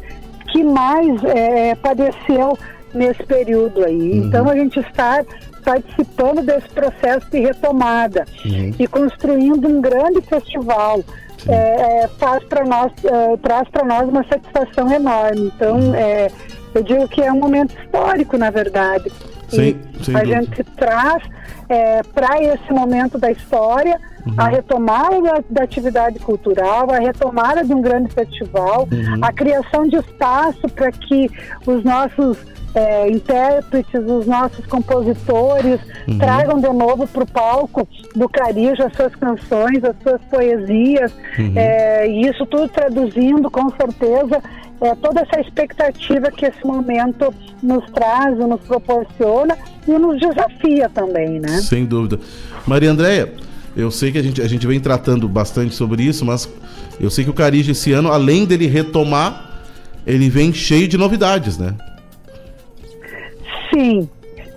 [0.51, 2.57] que mais é, padeceu
[2.95, 3.93] nesse período aí.
[4.19, 4.25] Uhum.
[4.25, 5.23] Então a gente está
[5.63, 8.73] participando desse processo de retomada uhum.
[8.79, 11.03] e construindo um grande festival
[11.47, 15.51] é, é, faz para nós, é, traz para nós uma satisfação enorme.
[15.55, 15.95] Então, uhum.
[15.95, 16.31] é,
[16.73, 19.11] eu digo que é um momento histórico, na verdade.
[19.49, 20.25] Sim, e a dúvida.
[20.25, 21.23] gente traz
[21.69, 24.33] é, para esse momento da história uhum.
[24.37, 29.19] a retomada da, da, atividade cultural, a retomada de um grande festival, uhum.
[29.21, 31.29] a criação de espaço para que
[31.65, 32.37] os nossos
[32.75, 36.17] é, intérpretes, os nossos compositores uhum.
[36.17, 41.53] tragam de novo para o palco do Carijo as suas canções, as suas poesias, uhum.
[41.55, 44.41] é, e isso tudo traduzindo com certeza
[44.81, 49.57] é, toda essa expectativa que esse momento nos traz, nos proporciona
[49.87, 51.61] e nos desafia também, né?
[51.61, 52.19] Sem dúvida.
[52.67, 53.33] Maria Andréia,
[53.75, 56.49] eu sei que a gente, a gente vem tratando bastante sobre isso, mas
[56.99, 59.49] eu sei que o Carijo esse ano, além dele retomar,
[60.05, 61.73] ele vem cheio de novidades, né?
[63.75, 64.09] Sim,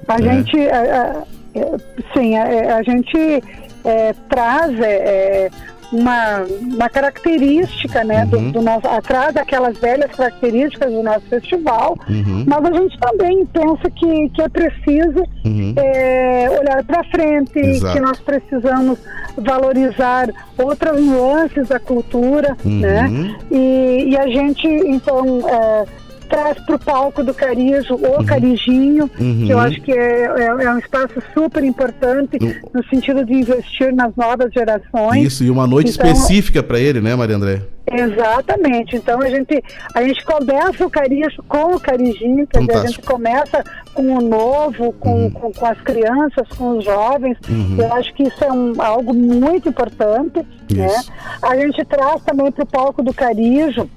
[0.06, 0.22] a é.
[0.22, 3.42] gente, a, a, sim, a, a gente
[3.84, 5.50] é, traz é,
[5.92, 8.28] uma, uma característica, né, uhum.
[8.28, 12.44] do, do, nosso, atrás daquelas velhas características do nosso festival, uhum.
[12.46, 15.74] mas a gente também pensa que, que é preciso uhum.
[15.76, 17.94] é, olhar para frente, Exato.
[17.94, 18.98] que nós precisamos
[19.36, 23.36] valorizar outras nuances da cultura, né, uhum.
[23.50, 25.84] e, e a gente, então, é,
[26.28, 28.24] traz para o palco do Carijo o uhum.
[28.24, 29.44] Carijinho, uhum.
[29.46, 32.38] que eu acho que é, é, é, um espaço super importante
[32.72, 35.26] no sentido de investir nas novas gerações.
[35.26, 37.62] Isso, e uma noite então, específica para ele, né, Maria André?
[37.90, 38.96] Exatamente.
[38.96, 39.62] Então a gente,
[39.94, 43.64] a gente começa o Carijo com o Carijinho, quer dizer, a gente começa
[43.94, 45.30] com o novo, com, uhum.
[45.30, 47.38] com, com, as crianças, com os jovens.
[47.48, 47.76] Uhum.
[47.78, 50.44] Eu acho que isso é um, algo muito importante.
[50.70, 50.94] Né?
[51.40, 53.88] A gente traz também para o palco do Carijo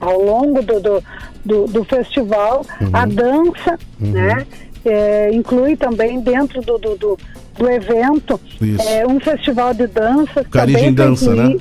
[0.00, 1.04] ao longo do, do,
[1.44, 2.90] do, do festival, uhum.
[2.92, 4.12] a dança, uhum.
[4.12, 4.46] né?
[4.84, 7.18] É, inclui também dentro do, do, do,
[7.58, 8.40] do evento
[8.88, 10.44] é, um festival de dança.
[10.44, 11.56] Carinho dança, né?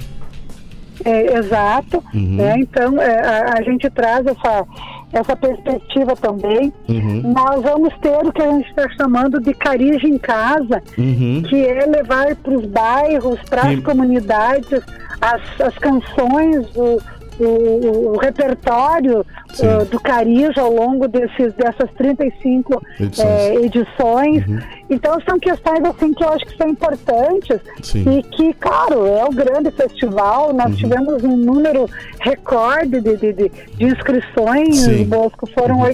[1.03, 2.03] É, exato.
[2.13, 2.35] Uhum.
[2.35, 2.55] Né?
[2.59, 4.65] Então é, a, a, gente traz essa,
[5.13, 6.73] essa perspectiva também.
[6.87, 7.33] Uhum.
[7.33, 11.43] Nós vamos ter o que a gente está chamando de Carige em Casa, uhum.
[11.47, 14.81] que é levar para os bairros, para as comunidades,
[15.21, 17.01] as, as canções do
[17.39, 19.25] o, o repertório
[19.59, 23.27] uh, do Carijo ao longo desses, dessas 35 edições.
[23.27, 24.47] É, edições.
[24.47, 24.59] Uhum.
[24.89, 28.05] Então são questões assim que eu acho que são importantes Sim.
[28.09, 30.53] e que, claro, é o grande festival.
[30.53, 30.77] Nós uhum.
[30.77, 31.89] tivemos um número
[32.19, 35.03] recorde de, de, de, de inscrições, Sim.
[35.05, 35.93] Bosco, foram uhum.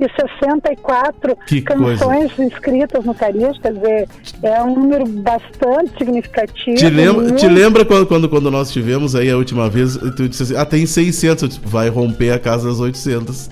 [0.00, 2.44] 864 que canções coisa.
[2.44, 4.08] inscritas no Carijo, quer dizer,
[4.42, 6.76] é um número bastante significativo.
[6.76, 10.42] Te lembra, te lembra quando, quando, quando nós tivemos aí a última vez, tu disse
[10.42, 13.48] assim, ah, tem 600, vai romper a casa das 800.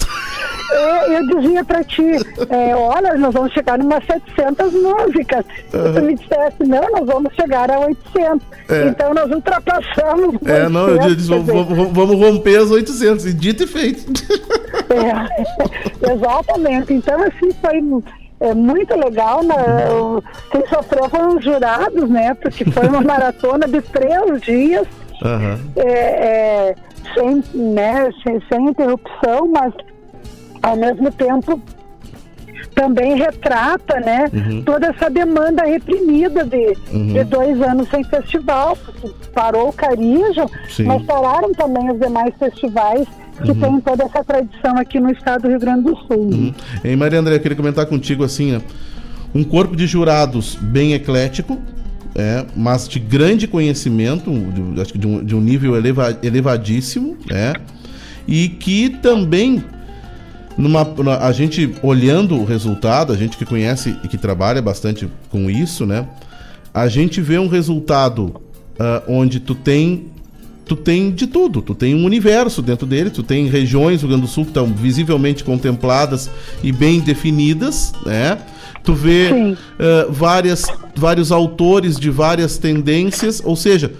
[0.74, 2.02] É, É, eu dizia para ti,
[2.48, 5.44] é, olha, nós vamos chegar em umas 700 músicas.
[5.72, 5.94] Uhum.
[5.94, 8.46] Tu me dissesse, não, nós vamos chegar a 800.
[8.68, 8.88] É.
[8.88, 10.34] Então nós ultrapassamos.
[10.46, 14.04] É, 800, não, eu disse, vamos, vamos, romper as 800, e dito e feito.
[14.90, 16.92] É, exatamente.
[16.92, 17.80] Então, assim, foi
[18.40, 19.42] é muito legal.
[19.44, 19.54] Né?
[20.50, 22.34] Quem sofreu foram os jurados, né?
[22.34, 24.86] Porque foi uma maratona de três dias.
[25.24, 25.58] Uhum.
[25.76, 26.74] É, é,
[27.14, 29.72] sem, né, sem, sem interrupção, mas
[30.62, 31.60] ao mesmo tempo
[32.74, 34.62] também retrata né, uhum.
[34.62, 37.12] toda essa demanda reprimida de, uhum.
[37.12, 38.76] de dois anos sem festival.
[39.32, 40.50] Parou o Carijo,
[40.84, 43.06] mas pararam também os demais festivais
[43.42, 43.60] que uhum.
[43.60, 46.18] tem toda essa tradição aqui no estado do Rio Grande do Sul.
[46.18, 46.54] Uhum.
[46.84, 48.60] E Maria André, eu queria comentar contigo assim, ó,
[49.34, 51.58] um corpo de jurados bem eclético,
[52.14, 57.16] é, mas de grande conhecimento, de, acho que de um, de um nível eleva, elevadíssimo,
[57.30, 57.54] é,
[58.26, 59.64] e que também
[60.56, 60.86] numa,
[61.20, 65.84] a gente olhando o resultado, a gente que conhece e que trabalha bastante com isso,
[65.84, 66.06] né?
[66.72, 68.40] A gente vê um resultado
[68.78, 70.10] uh, onde tu tem
[70.64, 74.16] tu tem de tudo, tu tem um universo dentro dele, tu tem regiões do Rio
[74.16, 76.30] Grande do Sul que estão visivelmente contempladas
[76.62, 78.38] e bem definidas, né?
[78.84, 83.92] Tu vê uh, várias, vários autores de várias tendências, ou seja,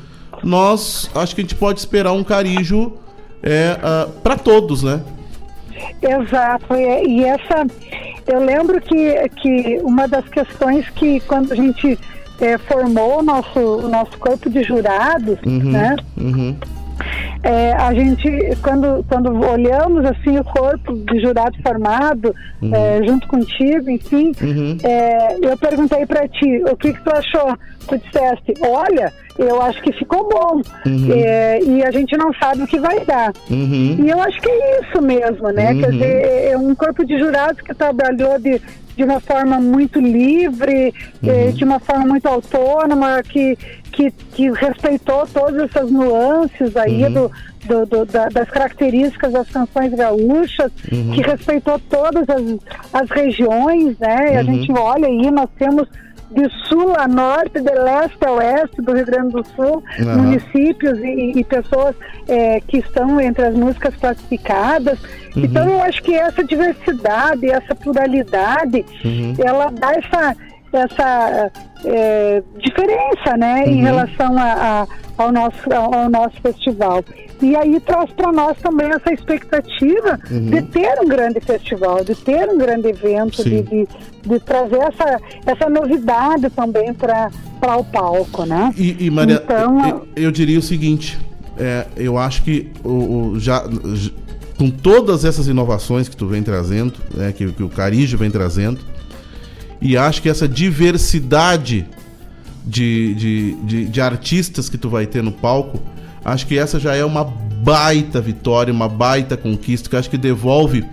[0.43, 2.93] nós acho que a gente pode esperar um carijo
[3.43, 5.03] é, uh, ah, para todos, né?
[6.03, 7.66] Exato, e essa
[8.26, 11.99] eu lembro que, que uma das questões que quando a gente
[12.41, 15.97] é, formou o nosso, o nosso corpo de jurados, uhum, né?
[16.16, 16.57] Uhum.
[17.42, 18.26] É, a gente,
[18.62, 22.74] quando, quando olhamos assim o corpo de jurado formado, uhum.
[22.74, 24.78] é, junto contigo, enfim, uhum.
[24.82, 27.57] é, eu perguntei para ti, o que, que tu achou?
[27.86, 30.62] Tu disseste, olha, eu acho que ficou bom.
[30.86, 31.12] Uhum.
[31.12, 33.32] É, e a gente não sabe o que vai dar.
[33.51, 33.97] Uhum.
[33.99, 35.74] E eu acho que é isso mesmo, né?
[35.74, 35.92] Quer uhum.
[35.92, 38.61] dizer, é um corpo de jurados que trabalhou de
[38.97, 41.53] de uma forma muito livre, eh, uhum.
[41.53, 43.59] de uma forma muito autônoma, que,
[43.92, 47.12] que, que respeitou todas essas nuances aí uhum.
[47.12, 47.32] do,
[47.64, 51.12] do, do da, das características das canções gaúchas, uhum.
[51.12, 52.42] que respeitou todas as,
[52.92, 54.34] as regiões, né?
[54.34, 54.47] E a uhum.
[54.47, 55.88] gente olha aí, nós temos
[56.35, 60.22] de sul a norte, de leste a oeste do Rio Grande do Sul, uhum.
[60.22, 61.95] municípios e, e pessoas
[62.28, 64.99] é, que estão entre as músicas classificadas.
[65.37, 65.45] Uhum.
[65.45, 69.35] Então eu acho que essa diversidade, essa pluralidade, uhum.
[69.39, 70.37] ela dá essa
[70.72, 71.53] essa
[71.85, 73.85] é, diferença, né, em uhum.
[73.85, 77.05] relação a, a, ao nosso ao nosso festival.
[77.45, 80.47] E aí traz para nós também essa expectativa uhum.
[80.47, 83.88] de ter um grande festival, de ter um grande evento, de, de,
[84.22, 87.30] de, trazer essa, essa novidade também para
[87.76, 88.72] o palco, né?
[88.78, 91.18] E, e Maria, então, eu, eu, diria o seguinte,
[91.59, 93.62] é, eu acho que o, o já,
[94.57, 98.80] com todas essas inovações que tu vem trazendo, né, que, que o Carijo vem trazendo,
[99.82, 101.86] e acho que essa diversidade
[102.64, 105.78] de, de, de, de artistas que tu vai ter no palco
[106.25, 110.85] Acho que essa já é uma baita vitória, uma baita conquista, que acho que devolve.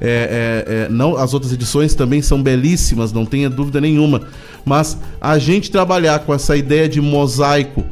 [0.00, 4.22] É, é, é, não, as outras edições também são belíssimas, não tenha dúvida nenhuma.
[4.64, 7.84] Mas a gente trabalhar com essa ideia de mosaico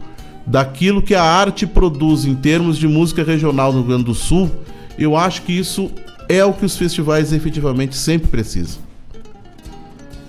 [0.46, 4.50] daquilo que a arte produz em termos de música regional no Rio Grande do Sul,
[4.98, 5.90] eu acho que isso
[6.28, 8.80] é o que os festivais efetivamente sempre precisam.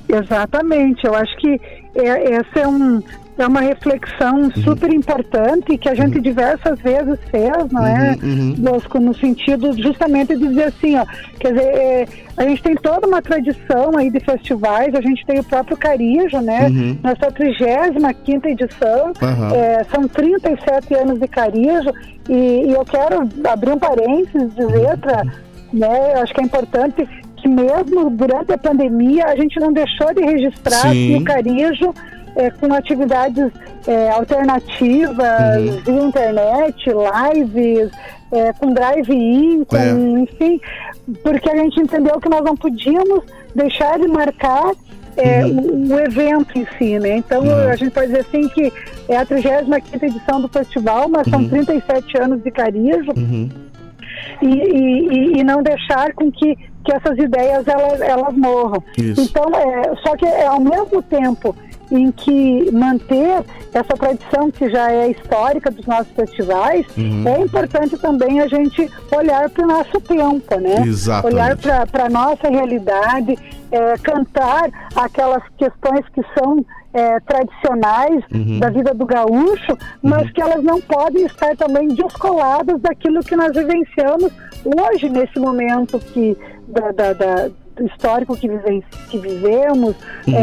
[0.08, 1.60] Exatamente, eu acho que
[1.96, 3.02] é, esse é um,
[3.42, 4.52] é uma reflexão uhum.
[4.64, 6.22] super importante que a gente uhum.
[6.22, 8.56] diversas vezes fez, não é, uhum.
[8.58, 11.06] Bosco, no sentido justamente de dizer assim, ó,
[11.40, 15.40] quer dizer, é, a gente tem toda uma tradição aí de festivais, a gente tem
[15.40, 16.98] o próprio Carijo, né, uhum.
[17.02, 19.14] nossa 35 edição,
[19.54, 21.92] é, são 37 anos de Carijo,
[22.28, 22.34] e,
[22.68, 25.24] e, eu quero abrir um parênteses, dizer para,
[25.74, 30.14] né, eu acho que é importante que mesmo durante a pandemia a gente não deixou
[30.14, 31.18] de registrar Sim.
[31.18, 31.94] o Carijo
[32.36, 33.52] é, com atividades
[33.88, 35.82] é, alternativas uhum.
[35.84, 37.92] via internet, lives,
[38.32, 40.22] é, com drive-in, é.
[40.22, 40.62] enfim,
[41.24, 43.24] porque a gente entendeu que nós não podíamos
[43.56, 44.72] deixar de marcar
[45.18, 45.90] é, uhum.
[45.90, 47.18] o, o, evento em si, né?
[47.18, 47.70] Então uhum.
[47.70, 48.72] a gente pode dizer assim que
[49.08, 52.24] é a 35 edição do festival, mas são 37 uhum.
[52.24, 53.12] anos de Carijo.
[53.18, 53.50] Uhum.
[54.42, 58.82] E, e, e, não deixar com que, que essas ideias elas, elas morram.
[58.98, 59.22] Isso.
[59.22, 61.56] Então, é, só que é, ao mesmo tempo
[61.92, 67.24] em que manter essa tradição que já é histórica dos nossos festivais, uhum.
[67.28, 70.82] é importante também a gente olhar para o nosso tempo, né?
[70.86, 71.34] Exatamente.
[71.36, 73.38] Olhar para a nossa realidade,
[73.72, 78.60] é, cantar aquelas questões que são é, tradicionais Uhum.
[78.60, 83.52] da vida do gaúcho, mas que elas não podem estar também descoladas daquilo que nós
[83.56, 84.32] vivenciamos
[84.66, 86.36] hoje, nesse momento que,
[86.68, 87.50] da, da- da-
[87.86, 89.96] histórico que, vive- que vivemos,
[90.28, 90.36] Uhum.
[90.36, 90.40] é,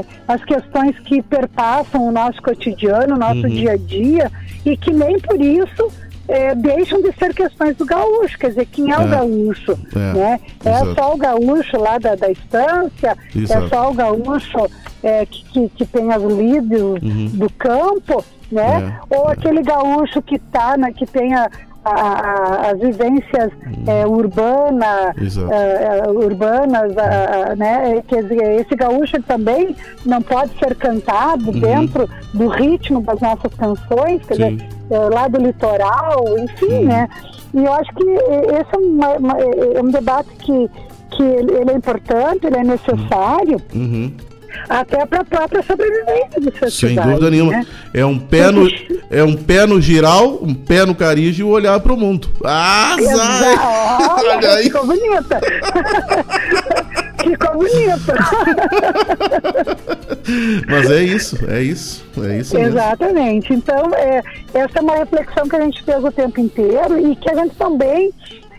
[0.00, 3.48] é, as questões que perpassam o nosso cotidiano, o nosso Uhum.
[3.48, 4.30] dia a dia,
[4.64, 5.90] e que nem por isso
[6.28, 9.06] é, deixam de ser questões do gaúcho, quer dizer, quem é, o É.
[9.06, 10.40] gaúcho, É, né?
[10.64, 13.64] É só o gaúcho lá da, da estância, Exato.
[13.64, 14.58] é só o gaúcho
[15.04, 17.30] é, que, que, que tem as lides Uhum.
[17.34, 18.98] do campo, né?
[19.08, 21.48] Ou aquele gaúcho que tá, na, que tem a,
[21.90, 23.50] a- as vivências
[23.86, 25.14] é, urbana,
[25.50, 28.02] é, é, urbanas, a- né?
[28.08, 29.74] Quer dizer, esse gaúcho também
[30.04, 31.60] não pode ser cantado Uhum.
[31.60, 34.56] dentro do ritmo das nossas canções, quer Sim.
[34.56, 36.84] dizer, é, lá do litoral, enfim, Uhum.
[36.86, 37.08] né?
[37.54, 40.70] E eu acho que esse é, uma- uma- é um debate que,
[41.10, 44.12] que ele ele é importante, ele é necessário, Uhum.
[44.68, 46.94] Até para a própria sobrevivência dos festivais.
[46.94, 47.52] Sem dúvida nenhuma.
[47.52, 47.66] né?
[47.94, 48.68] É um pé no
[49.10, 52.28] é um pé no giral, um pé no carijo e o olhar pro mundo.
[52.44, 52.96] Ah!
[54.18, 54.64] Olha, Olha aí.
[54.64, 55.40] ficou bonita.
[57.22, 58.14] ficou bonita.
[60.68, 62.70] Mas é isso, é isso, é isso mesmo.
[62.70, 63.52] Exatamente.
[63.52, 64.22] Então, é,
[64.54, 67.54] essa é uma reflexão que a gente fez o tempo inteiro e que a gente
[67.56, 68.12] também,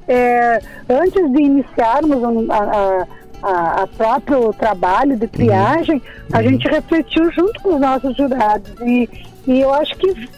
[0.07, 3.07] é, antes de iniciarmos a, a,
[3.41, 8.71] a, a próprio trabalho de triagem, a gente refletiu junto com os nossos jurados.
[8.81, 9.09] E,
[9.47, 10.29] e eu acho que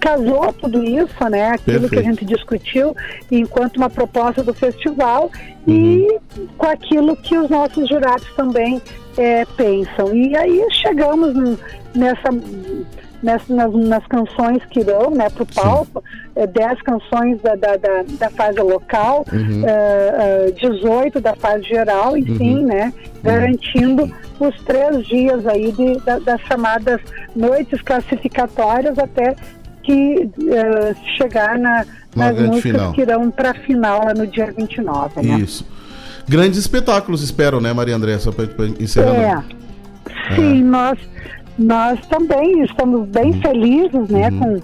[0.00, 1.50] casou tudo isso, né?
[1.50, 2.04] Aquilo que a Perfeito.
[2.04, 2.96] gente discutiu
[3.30, 5.30] enquanto uma proposta do festival
[5.68, 6.18] e
[6.56, 8.80] com aquilo que os nossos jurados também
[9.16, 10.14] é, pensam.
[10.14, 11.58] E aí chegamos
[11.94, 12.30] nessa,
[13.22, 16.02] nessa nas, nas canções que irão né, para o palco,
[16.36, 19.62] é, 10 canções da, da, da, da fase local, Uhum.
[19.66, 22.66] é, é, 18 da fase geral, enfim, Uhum.
[22.66, 22.92] né?
[23.22, 27.00] Garantindo os três dias aí de, da- das chamadas
[27.36, 29.34] noites classificatórias até
[29.82, 32.92] que eh, chegar na, Na nas músicas final.
[32.92, 35.38] que irão para a final lá no dia 29, né?
[35.40, 35.66] Isso.
[36.28, 38.18] Grandes espetáculos esperam, né, Maria André?
[38.18, 38.44] Só para
[38.78, 39.44] encerrar.
[39.48, 40.34] É.
[40.34, 40.98] Sim, nós,
[41.58, 43.40] nós também estamos bem Uhum.
[43.40, 44.60] felizes né, com,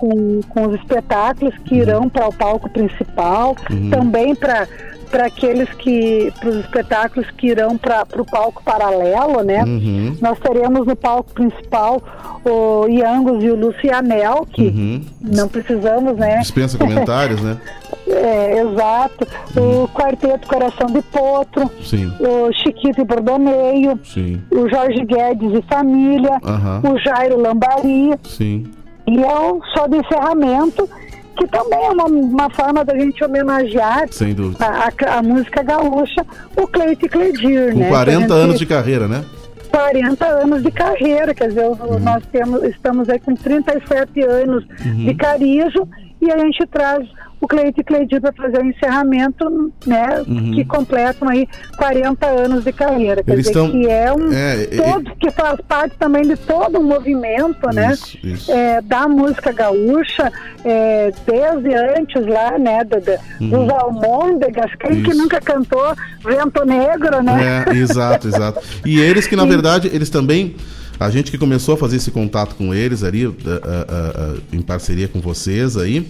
[0.00, 3.90] com, com os espetáculos que irão para o palco principal, Uhum.
[3.90, 4.66] também para
[5.10, 9.64] para aqueles que para os espetáculos que irão para o palco paralelo, né?
[9.64, 10.16] Uhum.
[10.20, 12.00] Nós teremos no palco principal
[12.44, 15.04] o Iangos e o Lucianel, que Uhum.
[15.20, 16.38] não precisamos, né?
[16.38, 17.56] Dispensa comentários, né?
[18.12, 19.24] É, exato.
[19.56, 22.12] O Quarteto Coração de Potro, Sim.
[22.18, 24.42] o Chiquito e Bordoneio, Sim.
[24.50, 26.38] o Jorge Guedes e Família,
[26.82, 28.66] o Jairo Lambari, Sim.
[29.10, 30.88] E é o show de encerramento,
[31.36, 34.64] que também é uma, uma forma da gente homenagear Sem dúvida.
[34.64, 36.24] a, a- a música gaúcha,
[36.56, 37.88] o Cleito e Cledir, Com né?
[37.88, 39.24] 40 Que a gente- anos de carreira, né?
[39.70, 45.04] 40 anos de carreira, quer dizer, o- nós temos, estamos aí com 37 anos Uhum.
[45.06, 45.88] de carijo
[46.20, 47.06] e a gente traz
[47.40, 50.52] o Cleito e Cleidir para fazer o encerramento, né, Uhum.
[50.52, 51.48] que completam aí
[51.78, 55.30] 40 anos de carreira, quer Eles dizer, estão- que é um é, é- todo, que
[55.30, 58.52] faz parte também de todo um movimento, né, Isso, isso.
[58.52, 60.30] é, da música gaúcha,
[60.62, 63.64] é, desde antes lá, né, do, do, Uhum.
[63.66, 65.18] dos almôndegas, quem que Isso.
[65.22, 67.64] nunca cantou Vento Negro, né?
[67.66, 68.60] É, exato, exato.
[68.84, 70.56] E eles que, na verdade, eles também.
[71.00, 73.30] A gente que começou a fazer esse contato com eles ali, ah,
[73.64, 76.06] ah, ah, em parceria com vocês aí,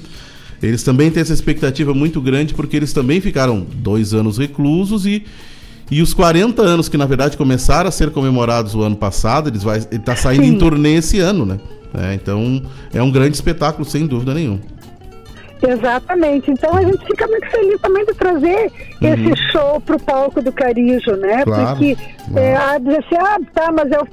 [0.60, 5.24] eles também têm essa expectativa muito grande, porque eles também ficaram dois anos reclusos e.
[5.92, 9.64] E os 40 anos que, na verdade, começaram a ser comemorados o ano passado, eles
[9.64, 10.50] vai, ele tá saindo Sim.
[10.50, 11.58] em turnê esse ano, né?
[11.92, 12.62] É, então,
[12.94, 14.60] é um grande espetáculo, sem dúvida nenhuma.
[15.60, 16.50] Exatamente.
[16.50, 18.72] Então a gente fica muito feliz também de trazer
[19.02, 21.38] esse show pro palco do Carijo, né?
[21.38, 21.44] Uhum.
[21.44, 21.96] Claro, Porque
[22.36, 24.06] é, ah, dizer assim, ah, tá, mas eu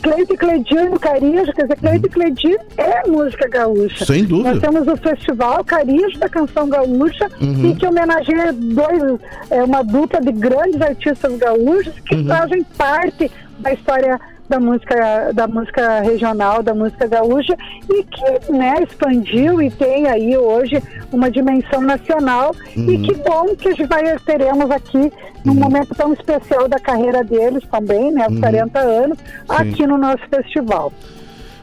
[0.00, 4.04] Cleide e no Carijo, quer dizer, Cleide e Cleidir é música gaúcha.
[4.04, 4.52] Sem dúvida.
[4.54, 7.70] Nós temos o festival Carijo da Canção Gaúcha, Uhum.
[7.70, 12.26] e que homenageia dois, é, uma dupla de grandes artistas gaúchos que Uhum.
[12.26, 17.54] fazem parte da história da música da música regional, da música gaúcha
[17.90, 20.82] e que né, expandiu e tem aí hoje
[21.12, 23.02] uma dimensão nacional e Uhum.
[23.02, 25.12] que bom que a gente vai teremos aqui
[25.44, 28.40] num momento tão especial da carreira deles também, né, os Uhum.
[28.40, 29.24] 40 anos, Sim.
[29.48, 30.92] aqui no nosso festival.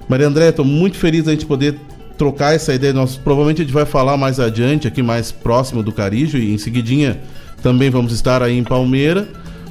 [0.08, 1.76] Maria André, estou muito feliz da gente poder
[2.18, 2.94] trocar essa ideia.
[2.94, 6.58] Nós provavelmente a gente vai falar mais adiante, aqui mais próximo do Carijo, e em
[6.58, 7.20] seguidinha
[7.62, 9.28] também vamos estar aí em Palmeira.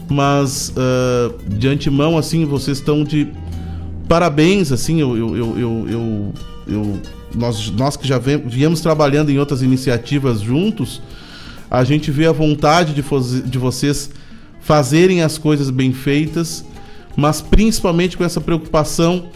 [0.09, 3.29] Mas ah, de antemão, assim, vocês estão de
[4.09, 6.33] parabéns, assim, eu, eu, eu, eu,
[6.69, 7.01] eu-
[7.35, 11.03] nós, nós que já viemos trabalhando em outras iniciativas juntos,
[11.69, 13.03] a gente vê a vontade de,
[13.43, 14.11] de vocês
[14.61, 16.65] fazerem as coisas bem feitas,
[17.17, 19.27] mas principalmente com essa preocupação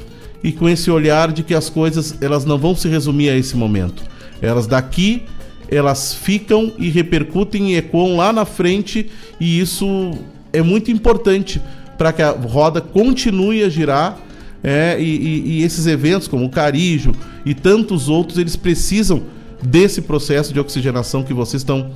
[0.44, 3.56] e com esse olhar de que as coisas elas não vão se resumir a esse
[3.56, 4.04] momento.
[4.40, 5.24] Elas daqui
[5.70, 10.12] elas ficam e repercutem e ecoam lá na frente e isso
[10.52, 11.60] é muito importante
[11.96, 14.18] para que a roda continue a girar
[14.62, 17.12] é, e, e, e, esses eventos como o Carijo
[17.44, 19.22] e tantos outros eles precisam
[19.62, 21.90] desse processo de oxigenação que vocês estão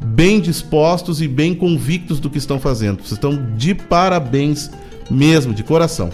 [0.00, 2.98] bem dispostos e bem convictos do que estão fazendo.
[2.98, 4.70] Vocês estão de parabéns
[5.10, 6.10] mesmo, de coração.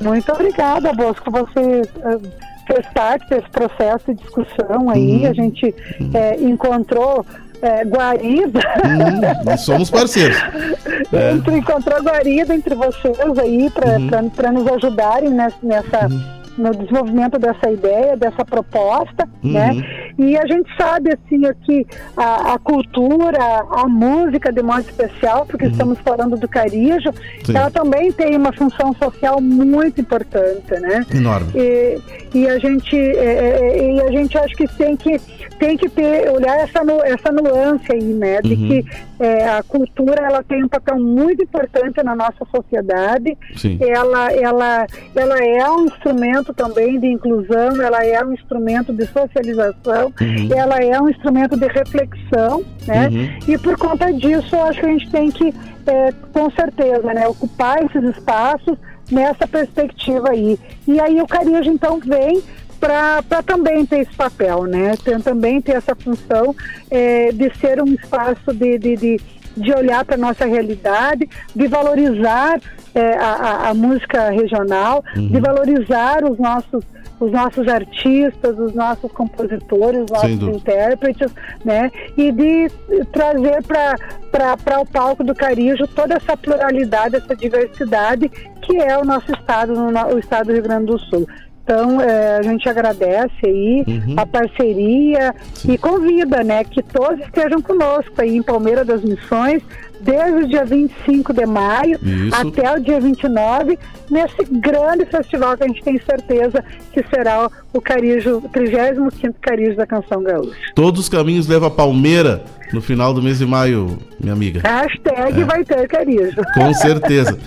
[0.00, 1.30] Muito obrigada, Bosco.
[1.30, 2.30] Você uh,
[2.66, 5.24] fez parte desse processo de discussão aí.
[5.24, 5.26] Uhum.
[5.26, 6.10] A gente uhum.
[6.14, 7.26] é, encontrou
[7.62, 8.60] é, guarida.
[8.84, 10.36] Hum, nós somos parceiros.
[11.12, 11.32] é.
[11.56, 14.54] Encontrou guarida entre vocês aí para uhum.
[14.54, 15.56] nos ajudarem nessa.
[15.62, 19.52] nessa uhum no desenvolvimento dessa ideia, dessa proposta, uhum.
[19.52, 19.70] né?
[20.18, 21.86] E a gente sabe assim que
[22.16, 23.38] a, a, cultura,
[23.70, 25.72] a música de modo especial, porque uhum.
[25.72, 27.10] estamos falando do carijo,
[27.48, 31.06] ela também tem uma função social muito importante, né?
[31.12, 31.52] Enorme.
[31.54, 32.00] E,
[32.32, 35.20] e a gente é, é, é e a gente acha que tem que
[35.58, 38.40] tem que ter olhar essa essa nuance aí, né?
[38.40, 38.68] De uhum.
[38.68, 38.86] que
[39.18, 43.36] é, a cultura ela tem um papel muito importante na nossa sociedade.
[43.56, 43.78] Sim.
[43.80, 50.12] Ela ela ela é um instrumento também de inclusão, ela é um instrumento de socialização,
[50.20, 50.48] uhum.
[50.56, 53.08] ela é um instrumento de reflexão, né?
[53.08, 53.38] Uhum.
[53.48, 55.54] E por conta disso, acho que a gente tem que,
[55.86, 58.78] é, com certeza, né, ocupar esses espaços
[59.10, 60.58] nessa perspectiva aí.
[60.86, 62.42] E aí o Carijo, então, vem
[62.78, 64.94] para também ter esse papel, né?
[65.04, 66.54] Tem, também ter essa função
[66.90, 69.20] é, de ser um espaço de, de, de
[69.56, 72.60] de olhar para a nossa realidade, de valorizar
[72.94, 75.28] é, a, a, música regional, uhum.
[75.28, 76.84] de valorizar os nossos
[77.20, 81.30] os nossos artistas, os nossos compositores, os nossos intérpretes,
[81.64, 81.92] né?
[82.16, 82.68] E de
[83.12, 88.28] trazer para o palco do Carijo toda essa pluralidade, essa diversidade
[88.62, 89.74] que é o nosso estado,
[90.14, 91.26] o estado do Rio Grande do Sul.
[91.62, 94.14] Então, é, a gente agradece aí uhum.
[94.16, 95.72] a parceria Sim.
[95.72, 99.62] e convida, né, que todos estejam conosco aí em Palmeira das Missões,
[100.00, 102.34] desde o dia 25 de maio Isso.
[102.34, 103.78] até o dia 29,
[104.10, 109.76] nesse grande festival que a gente tem certeza que será o Carijo, o 35 Carijo
[109.76, 110.56] da Canção Gaúcha.
[110.74, 112.42] Todos os caminhos levam a Palmeira
[112.72, 114.60] no final do mês de maio, minha amiga.
[114.64, 115.44] Hashtag é.
[115.44, 116.40] vai ter Carijo.
[116.54, 117.38] Com certeza.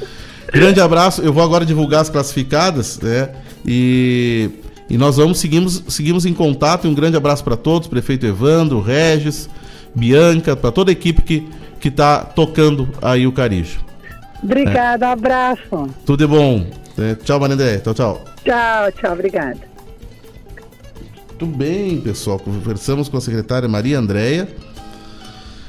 [0.51, 1.21] Grande abraço.
[1.21, 3.29] Eu vou agora divulgar as classificadas, né?
[3.65, 4.49] E,
[4.89, 6.85] e nós vamos seguimos, seguimos em contato.
[6.85, 9.49] E um grande abraço para todos, prefeito Evandro, Regis,
[9.95, 11.47] Bianca, para toda a equipe que
[11.83, 13.81] que está tocando aí o Carijo.
[14.41, 15.11] Obrigada, é.
[15.11, 15.89] abraço.
[16.05, 16.65] Tudo de bom.
[16.97, 17.79] É, tchau, Manendé.
[17.79, 18.23] Tchau, tchau.
[18.41, 19.59] Tchau, tchau, obrigada.
[21.27, 22.39] Muito bem, pessoal.
[22.39, 24.47] Conversamos com a secretária Maria Andréia.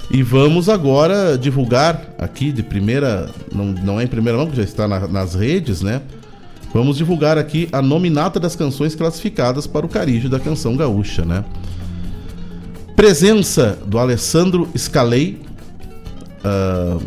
[0.09, 4.63] E vamos agora divulgar aqui de primeira, não, não é em primeira mão, que já
[4.63, 6.01] está na, nas redes, né?
[6.73, 11.45] Vamos divulgar aqui a nominata das canções classificadas para o Carijo da Canção Gaúcha, né?
[12.95, 15.43] Presença do Alessandro Scalei
[16.45, 17.03] uh,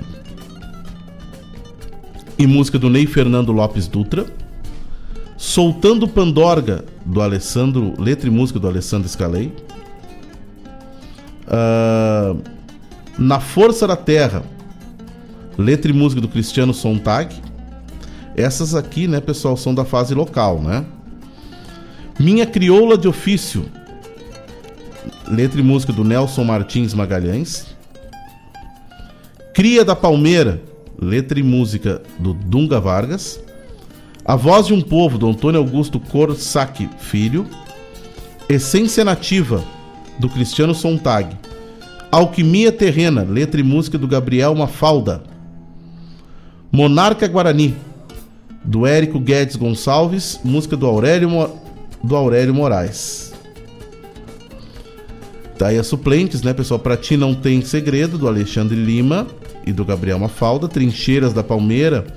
[2.37, 4.25] e música do Ney Fernando Lopes Dutra.
[5.37, 9.53] Soltando Pandorga do Alessandro, letra e música do Alessandro Scalei.
[11.47, 12.41] Uh,
[13.17, 14.43] Na Força da Terra,
[15.57, 17.35] letra e música do Cristiano Sontag.
[18.35, 20.85] Essas aqui, né, pessoal, são da fase local, né?
[22.19, 23.65] Minha Crioula de Ofício,
[25.27, 27.76] letra e música do Nelson Martins Magalhães.
[29.57, 30.61] Cria da Palmeira,
[31.01, 33.39] letra e música do Dunga Vargas.
[34.23, 37.43] A Voz de um Povo, do Antônio Augusto Corsac Filho.
[38.47, 39.63] Essência Nativa,
[40.19, 41.35] do Cristiano Sontag.
[42.11, 45.23] Alquimia Terrena, letra e música do Gabriel Mafalda.
[46.71, 47.75] Monarca Guarani,
[48.63, 51.49] do Érico Guedes Gonçalves, música do Aurélio,
[52.03, 53.33] do Aurélio Moraes.
[55.57, 56.79] Tá aí as suplentes, né, pessoal?
[56.79, 59.25] Pra ti não tem segredo, do Alexandre Lima
[59.67, 60.67] e do Gabriel Mafalda.
[60.67, 62.07] Trincheiras da Palmeira,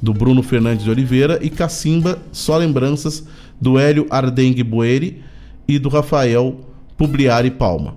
[0.00, 1.38] do Bruno Fernandes de Oliveira.
[1.42, 3.24] E Cacimba, só lembranças,
[3.60, 5.22] do Hélio Ardengue Boeri
[5.68, 6.60] e do Rafael
[6.96, 7.94] Publiari Palma.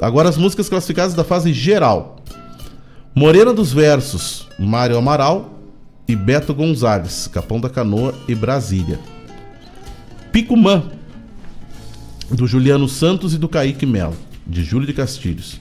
[0.00, 2.16] Agora as músicas classificadas da fase geral.
[3.14, 5.60] Morena dos Versos, Mário Amaral,
[6.08, 8.98] e Beto Gonzalez, Capão da Canoa e Brasília.
[10.32, 10.82] Picumã,
[12.30, 15.60] do Juliano Santos e do Kaique Melo, de Júlio de Castilhos.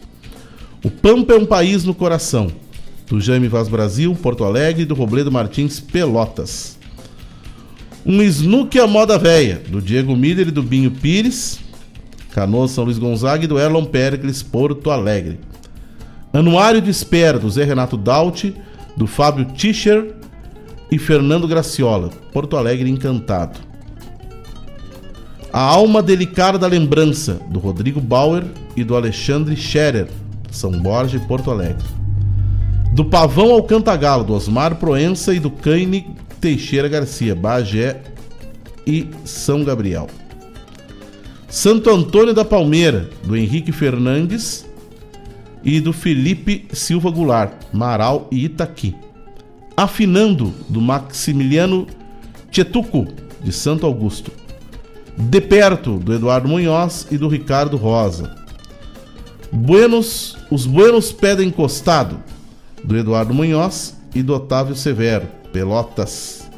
[0.84, 2.52] O Pampa é um País no Coração,
[3.12, 6.78] do Jaime Vaz Brasil, Porto Alegre do Robledo Martins Pelotas.
[8.06, 11.60] Um Snook à Moda Véia, do Diego Miller e do Binho Pires,
[12.32, 15.42] Canoas São Luís Gonzaga e do Erlon Pericles, Porto Alegre.
[16.32, 18.56] Anuário de Espera, do Zé Renato Dauti,
[18.96, 20.16] do Fábio Tischer
[20.90, 23.60] e Fernando Graciola, Porto Alegre Encantado.
[25.52, 30.08] A Alma Delicada da Lembrança, do Rodrigo Bauer e do Alexandre Scherer,
[30.50, 32.01] São Borja e Porto Alegre.
[32.92, 38.02] Do Pavão ao Cantagalo, do Osmar Proença e do Caine Teixeira Garcia, Bagé
[38.86, 40.08] e São Gabriel.
[41.48, 44.66] Santo Antônio da Palmeira, do Henrique Fernandes
[45.64, 48.94] e do Felipe Silva Goulart, Marau e Itaqui.
[49.78, 51.88] Afinando, do Maximiliano
[52.50, 53.08] Tietuco,
[53.42, 54.32] de Santo Augusto.
[55.18, 58.36] De Perto, do Eduardo Munhoz e do Ricardo Rosa.
[59.52, 62.22] Buenos, os Buenos Pedem Encostado,
[62.84, 66.50] do Eduardo Munhoz e do Otávio Severo, Pelotas.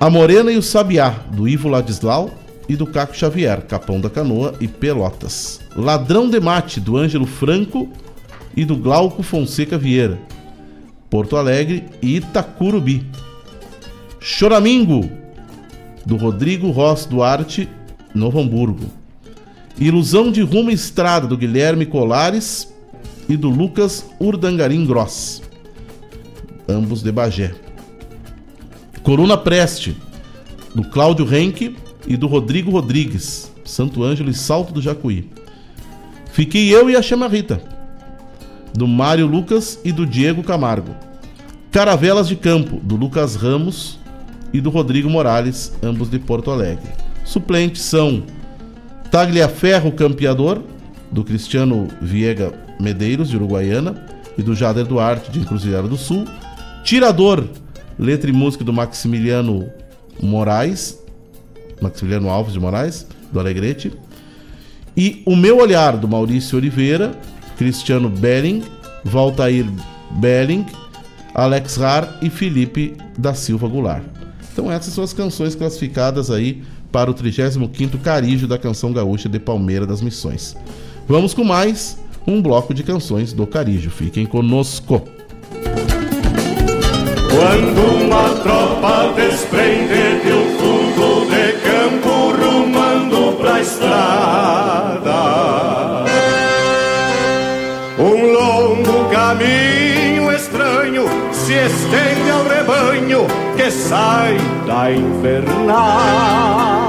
[0.00, 2.30] A Morena e o Sabiá, do Ivo Ladislau
[2.68, 5.60] e do Caco Xavier, Capão da Canoa e Pelotas.
[5.76, 7.88] Ladrão de Mate, do Ângelo Franco
[8.56, 10.18] e do Glauco Fonseca Vieira,
[11.08, 13.06] Porto Alegre e Itacurubi.
[14.20, 15.08] Choramingo,
[16.04, 17.68] do Rodrigo Ross Duarte,
[18.14, 18.86] Novo Hamburgo.
[19.78, 22.73] Ilusão de Rumo Estrada, do Guilherme Colares
[23.28, 25.42] e do Lucas Urdangarim Gross,
[26.68, 27.54] ambos de Bagé.
[29.02, 29.96] Coruna Preste,
[30.74, 35.30] do Cláudio Henke e do Rodrigo Rodrigues, Santo Ângelo e Salto do Jacuí.
[36.32, 37.62] Fiquei eu e a Chamarrita,
[38.72, 40.94] do Mário Lucas e do Diego Camargo.
[41.70, 43.98] Caravelas de Campo, do Lucas Ramos
[44.52, 46.88] e do Rodrigo Morales, ambos de Porto Alegre.
[47.24, 48.22] Suplentes são
[49.10, 50.62] Tagliaferro Campeador,
[51.10, 53.94] do Cristiano Viega Medeiros, de Uruguaiana,
[54.36, 56.24] e do Jader Duarte, de Encruzilhada do Sul.
[56.82, 57.44] Tirador,
[57.98, 59.70] letra e música do Maximiliano
[60.20, 60.98] Moraes,
[61.80, 63.92] Maximiliano Alves de Moraes, do Alegrete.
[64.96, 67.18] E O Meu Olhar, do Maurício Oliveira,
[67.56, 68.62] Cristiano Belling,
[69.04, 69.66] Valtair
[70.12, 70.66] Belling,
[71.34, 74.04] Alex Rar e Felipe da Silva Goulart.
[74.52, 76.62] Então essas são as canções classificadas aí
[76.92, 80.56] para o 35º Carijo da Canção Gaúcha de Palmeira das Missões.
[81.08, 83.90] Vamos com mais um bloco de canções do Carijo.
[83.90, 85.02] Fiquem conosco.
[87.30, 95.24] Quando uma tropa desprende de um fundo de campo rumando pra estrada
[97.98, 106.83] Um longo caminho estranho se estende ao rebanho que sai da invernada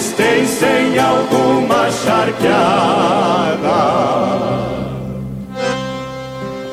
[0.00, 2.40] a existência em alguma charqueada.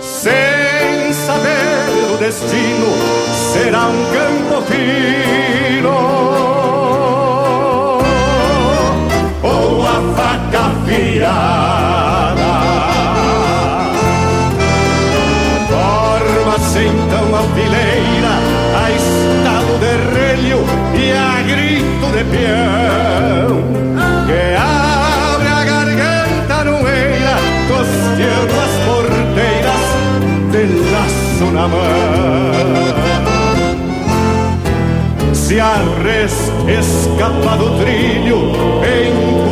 [0.02, 2.88] Sem saber o destino,
[3.54, 6.17] será um campo fino
[36.68, 38.52] escapa do trilho,
[38.84, 39.47] empurra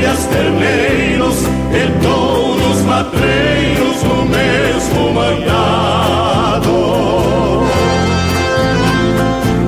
[0.00, 1.36] novilhas, terneiros
[1.72, 6.70] e touros matreiros no mesmo manhado.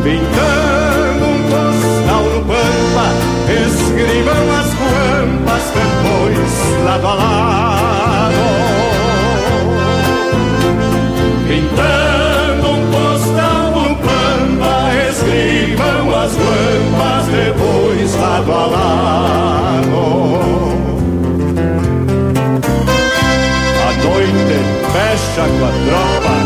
[0.02, 3.06] Pintando um postal no pampa,
[3.48, 7.51] escribam as guampas depois lado a lado.
[18.64, 19.82] A
[24.04, 24.56] noite
[24.92, 26.36] fecha com a tropa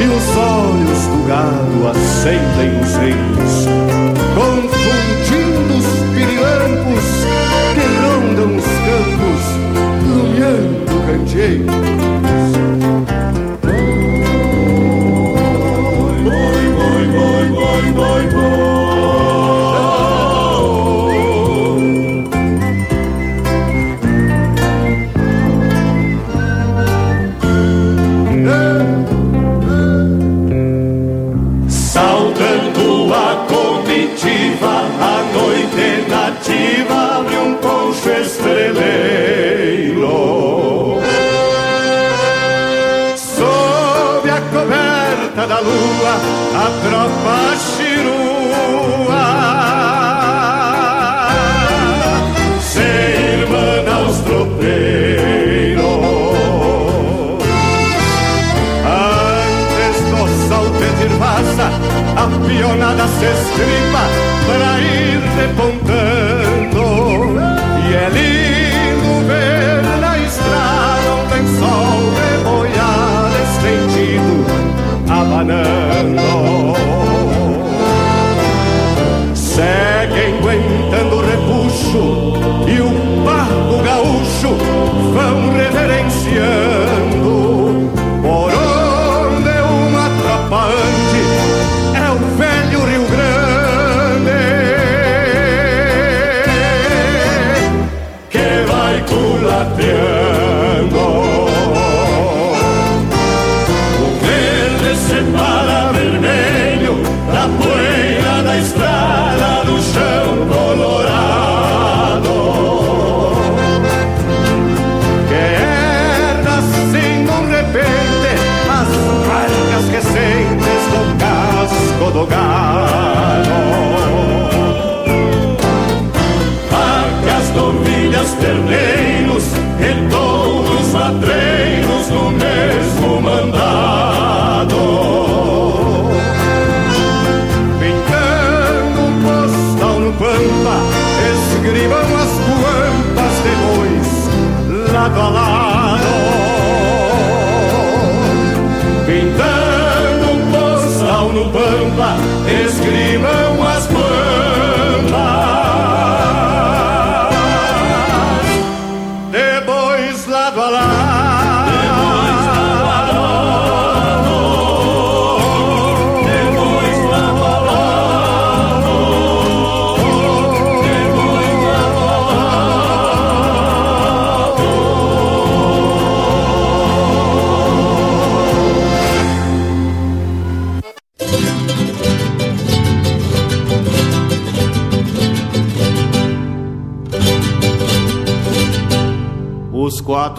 [0.00, 3.54] e os olhos do gado acendem os reis,
[4.34, 7.08] confundindo os pirilampos
[7.74, 9.44] que rondam os campos,
[10.04, 12.19] lumiando o candeeiro.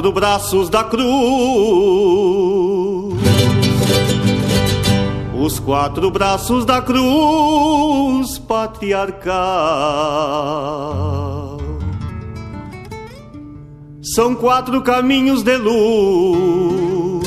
[0.01, 1.03] Quatro braços da cruz,
[5.39, 9.29] os quatro braços da cruz patriarcal.
[14.01, 17.21] São quatro caminhos de luz.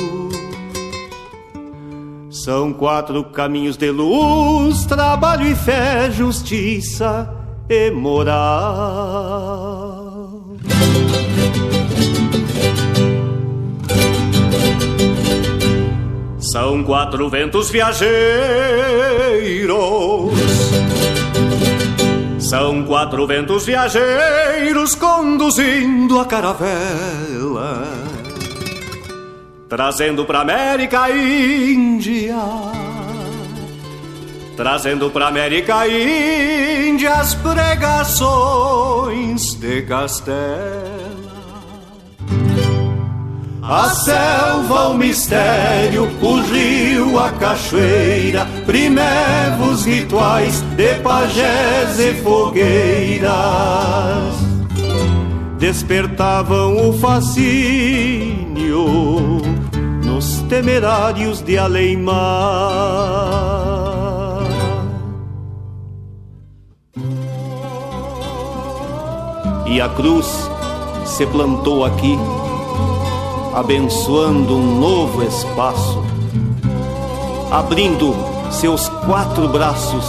[2.30, 7.32] São quatro caminhos de luz, trabalho e fé, justiça
[7.68, 9.03] e moral.
[16.74, 18.08] São quatro ventos viajeiros.
[22.40, 27.86] São quatro ventos viajeiros conduzindo a caravela,
[29.68, 32.42] trazendo pra América Índia,
[34.56, 38.34] trazendo pra América Índia as pregações
[39.54, 41.14] de Castela.
[43.66, 53.32] A selva, o mistério, o rio, a cachoeira, primevos rituais de pajés e fogueiras
[55.58, 58.84] despertavam o fascínio
[60.04, 62.12] nos temerários de além-mar.
[69.66, 70.50] E a cruz
[71.06, 72.18] se plantou aqui
[73.54, 76.02] abençoando um novo espaço,
[77.52, 78.12] abrindo
[78.50, 80.04] seus quatro braços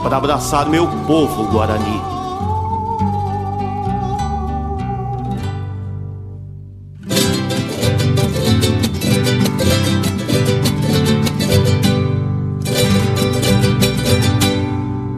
[0.00, 2.00] para abraçar meu povo guarani.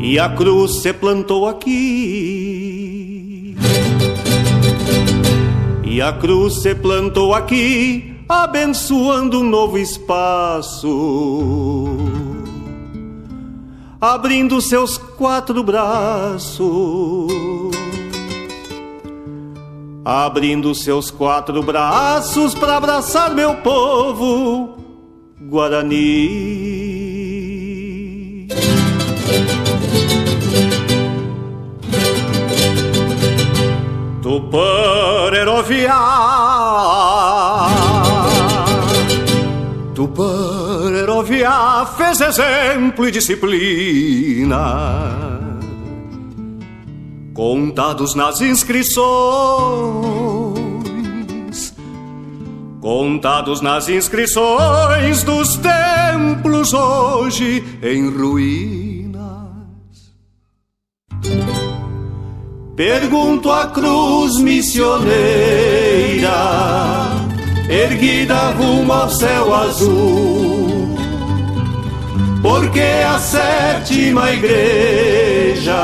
[0.01, 2.40] E a cruz se plantou aqui.
[6.01, 10.89] E a cruz se plantou aqui, abençoando um novo espaço,
[14.01, 17.31] abrindo seus quatro braços,
[20.03, 24.79] abrindo seus quatro braços para abraçar meu povo
[25.39, 26.81] Guarani.
[35.41, 35.97] Tuparerovia
[39.95, 44.59] Tuparerovia fez exemplo e disciplina.
[47.33, 49.01] Contados nas inscrições.
[52.83, 59.00] Contados nas inscrições dos templos hoje em ruínas
[62.81, 65.11] Pergunto à cruz missioneira,
[67.69, 70.97] erguida rumo ao céu azul,
[72.41, 75.75] porque a sétima igreja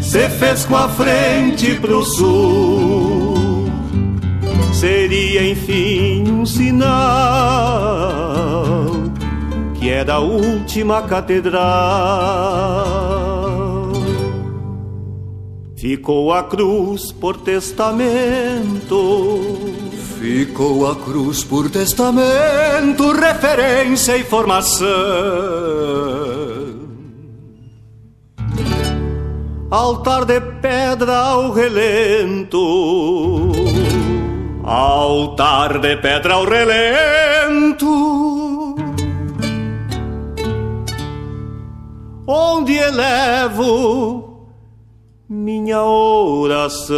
[0.00, 3.68] se fez com a frente pro sul.
[4.72, 6.92] Seria enfim um sinal
[9.74, 13.11] que é da última catedral.
[15.82, 19.40] Ficou a cruz por testamento.
[20.16, 24.86] Ficou a cruz por testamento, referência e formação.
[29.72, 33.50] Altar de pedra ao relento.
[34.62, 37.86] Altar de pedra ao relento.
[42.24, 44.31] Onde elevo
[45.32, 46.92] minha oração.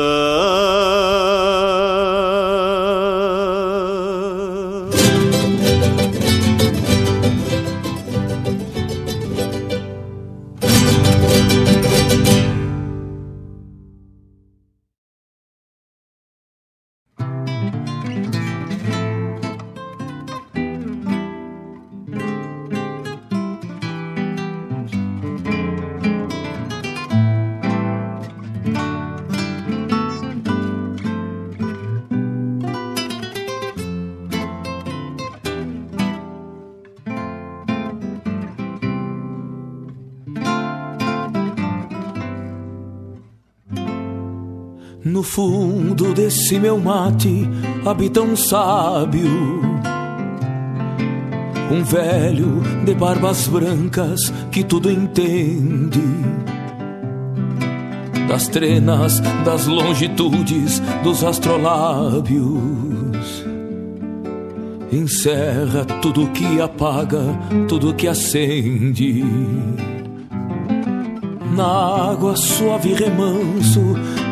[45.25, 47.49] Fundo desse meu mate
[47.85, 49.31] habita um sábio,
[51.73, 56.03] um velho de barbas brancas que tudo entende.
[58.29, 63.45] Das trenas, das longitudes, dos astrolábios.
[64.93, 67.23] Encerra tudo que apaga,
[67.69, 69.25] tudo que acende.
[71.55, 73.81] Na água suave remanso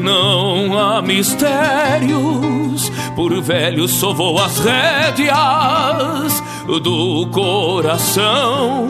[0.00, 2.90] não há mistérios.
[3.14, 6.42] Por velho sovou as rédeas
[6.82, 8.88] do coração.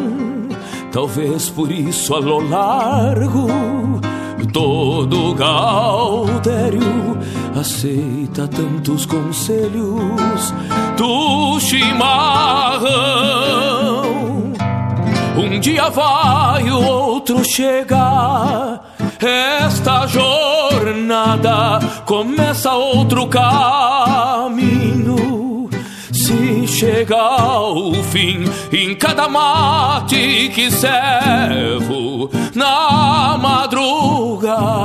[0.92, 3.46] Talvez por isso a lo largo
[4.56, 7.18] todo gaudério
[7.54, 10.54] aceita tantos conselhos
[10.96, 12.86] do chimarrão.
[15.36, 18.80] Um dia vai, o outro chega.
[19.20, 24.76] Esta jornada começa outro caminho.
[26.12, 34.76] Se chega ao fim, em cada mate que servo, na madrugada,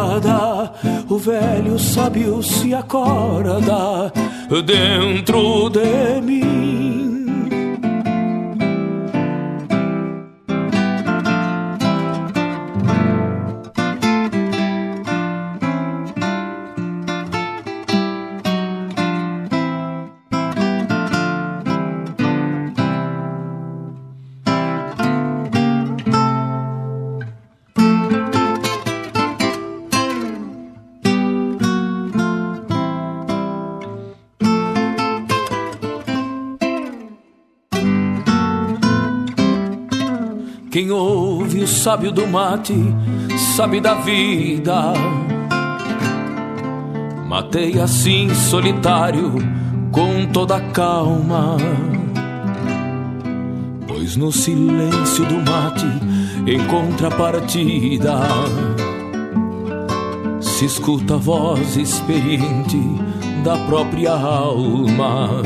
[1.10, 4.14] o velho sábio se acorda
[4.66, 7.21] dentro de mim.
[40.82, 42.74] Quem ouve o sábio do mate
[43.56, 44.94] sabe da vida.
[47.28, 49.32] Matei assim solitário
[49.92, 51.56] com toda calma.
[53.88, 55.86] Pois no silêncio do mate
[56.48, 58.18] encontra partida.
[60.42, 62.82] Se escuta a voz experiente
[63.44, 65.44] da própria alma.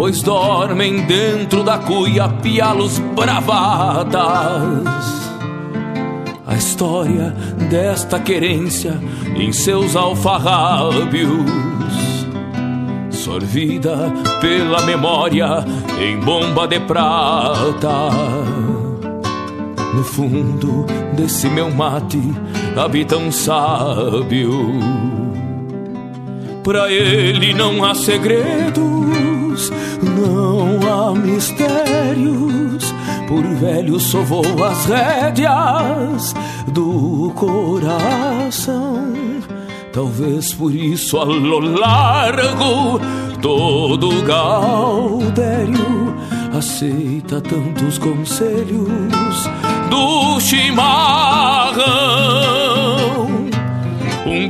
[0.00, 4.16] Pois dormem dentro da cuia pialos bravadas.
[6.46, 7.36] A história
[7.68, 8.98] desta querência
[9.36, 11.44] em seus alfarrábios,
[13.10, 14.10] sorvida
[14.40, 15.62] pela memória
[16.00, 18.08] em bomba de prata.
[19.92, 22.22] No fundo desse meu mate
[22.74, 25.09] habita um sábio.
[26.62, 29.70] Pra ele não há segredos,
[30.02, 32.94] não há mistérios.
[33.26, 36.34] Por velho sovou as rédeas
[36.68, 39.14] do coração.
[39.92, 43.00] Talvez por isso a lo largo
[43.40, 46.14] todo Gaudério
[46.56, 49.48] aceita tantos conselhos
[49.88, 51.80] do chimarrão.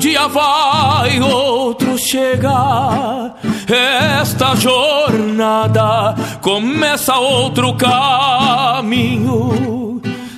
[0.01, 3.35] Dia vai, outro chega.
[3.69, 9.51] Esta jornada começa outro caminho.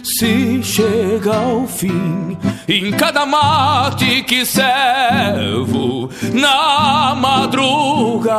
[0.02, 2.36] Se chega ao fim,
[2.68, 8.34] em cada mate que servo, na madrugada,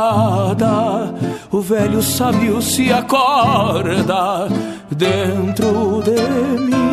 [1.50, 4.50] o velho sábio se acorda
[4.92, 6.20] dentro de
[6.60, 6.93] mim.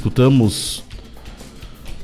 [0.00, 0.82] escutamos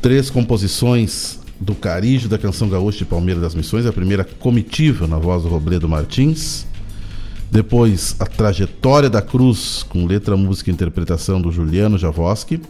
[0.03, 3.87] três composições do Carijo da canção gaúcha de Palmeira das Missões.
[3.87, 6.67] A primeira, Comitiva, na voz do Robledo Martins.
[7.51, 12.61] Depois, A Trajetória da Cruz, com letra, música e interpretação do Juliano Javoski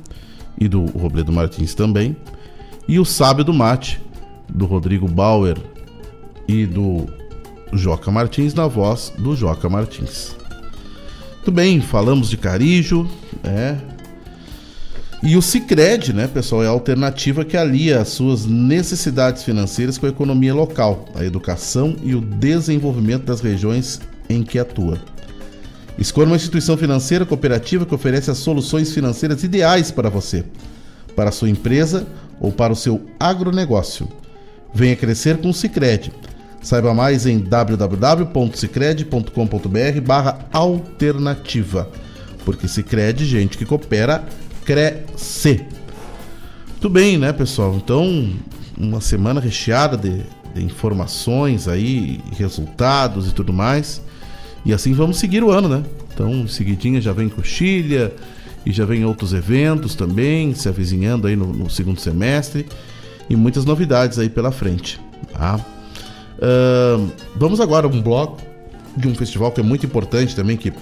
[0.60, 2.16] e do Robledo Martins também.
[2.86, 4.00] E O Sábio do Mate,
[4.48, 5.56] do Rodrigo Bauer
[6.46, 7.04] e do
[7.72, 10.36] Joca Martins, na voz do Joca Martins.
[11.34, 13.08] Muito bem, falamos de Carijo,
[13.42, 13.76] é,
[15.22, 20.06] e o Cicred, né, pessoal, é a alternativa que alia as suas necessidades financeiras com
[20.06, 24.98] a economia local, a educação e o desenvolvimento das regiões em que atua.
[25.98, 30.44] Escolha uma instituição financeira cooperativa que oferece as soluções financeiras ideais para você,
[31.14, 32.06] para a sua empresa
[32.38, 34.06] ou para o seu agronegócio.
[34.74, 36.12] Venha crescer com o Cicred.
[36.60, 41.88] Saiba mais em www.cicred.com.br barra alternativa.
[42.44, 44.22] Porque Cicred, gente que coopera,
[44.66, 45.64] crescer.
[46.72, 47.76] Muito bem, né, pessoal?
[47.76, 48.34] Então,
[48.76, 50.22] uma semana recheada de,
[50.54, 54.02] de, informações aí, resultados e tudo mais.
[54.64, 55.84] E assim vamos seguir o ano, né?
[56.12, 58.12] Então, seguidinha já vem coxilha
[58.64, 62.66] e já vem outros eventos também, se avizinhando aí no, no segundo semestre.
[63.30, 65.00] E muitas novidades aí pela frente,
[65.32, 65.60] tá?
[66.36, 68.42] Uh, vamos agora a um bloco
[68.96, 70.72] de um festival que é muito importante também, que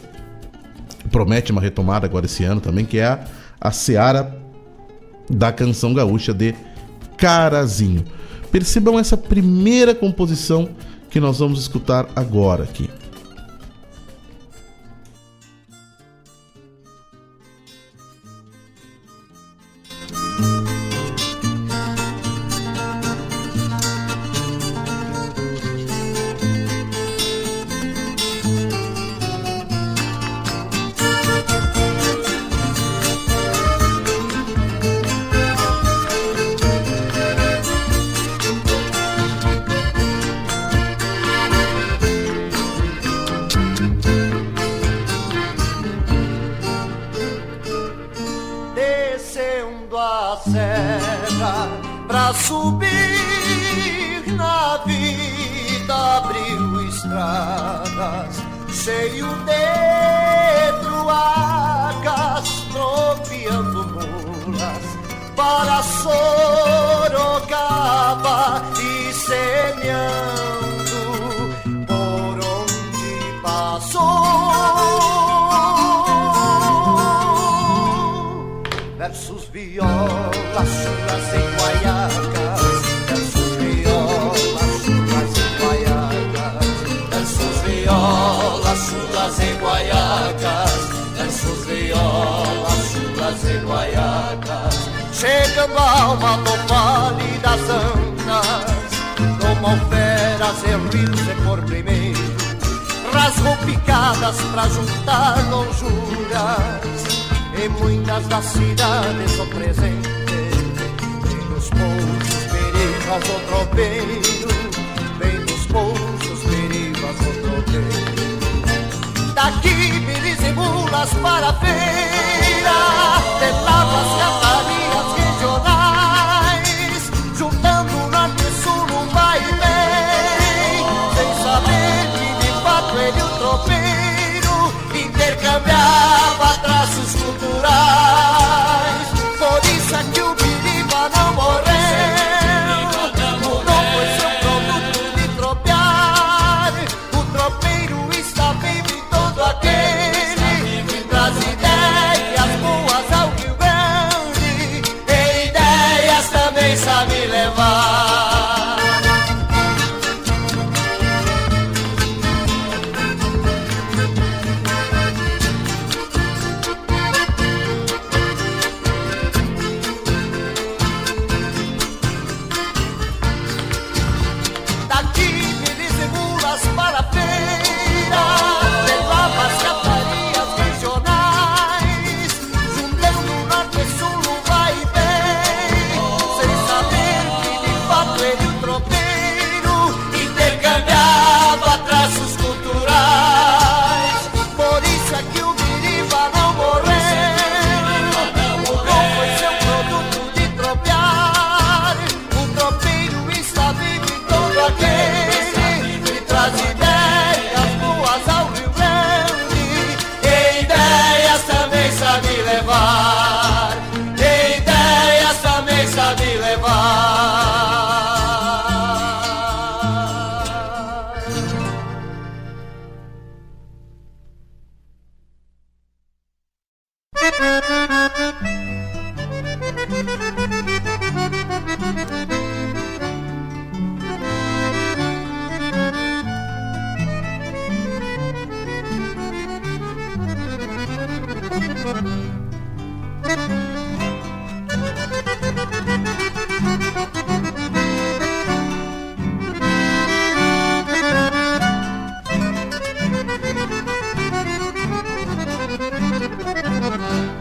[1.11, 3.25] promete uma retomada agora esse ano também, que é a
[3.61, 4.37] a Seara
[5.31, 6.55] da Canção Gaúcha de
[7.17, 8.05] Carazinho.
[8.51, 10.69] Percebam essa primeira composição
[11.11, 12.89] que nós vamos escutar agora aqui.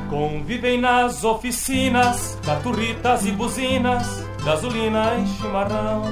[0.09, 6.03] Convivem nas oficinas, caturritas e buzinas, gasolina e chimarrão.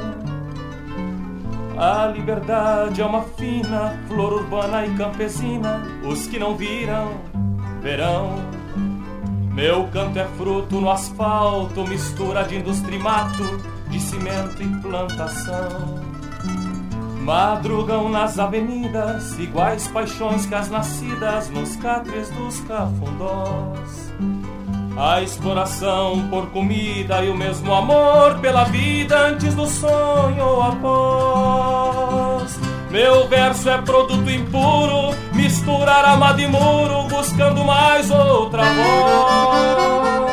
[1.77, 7.30] A liberdade é uma fina flor urbana e campesina, os que não viram
[7.81, 8.35] verão.
[9.53, 13.43] Meu canto é fruto no asfalto, mistura de indústria e mato,
[13.89, 15.99] de cimento e plantação.
[17.21, 24.11] Madrugam nas avenidas, iguais paixões que as nascidas nos catres dos cafundós.
[24.97, 32.70] A exploração por comida e o mesmo amor pela vida antes do sonho ou após.
[32.91, 40.31] Meu verso é produto impuro, misturar amado de muro, buscando mais outra voz.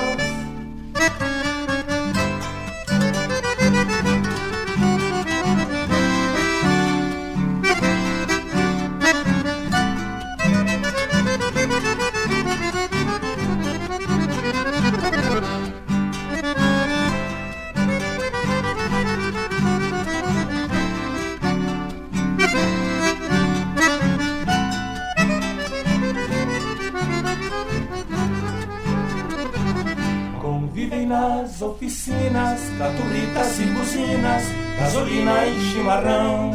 [31.49, 34.43] Feiras, oficinas, caturritas e buzinas,
[34.79, 36.51] gasolina e chimarrão.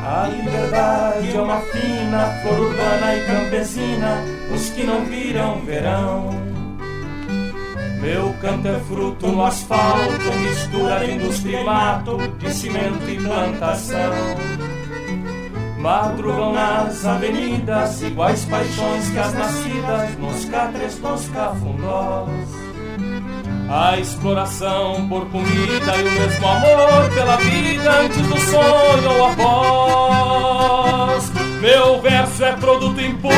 [0.00, 4.24] A liberdade é uma fina flor urbana e campesina,
[4.54, 6.30] os que não viram verão.
[8.00, 14.12] Meu canto é fruto no asfalto, mistura de indústria e mato, de cimento e plantação.
[15.78, 22.67] Madrugam nas avenidas, iguais paixões que as nascidas nos catres dos cafundós.
[23.70, 31.30] A exploração por comida e o mesmo amor pela vida antes do sonho ou após.
[31.60, 33.34] Meu verso é produto impuro,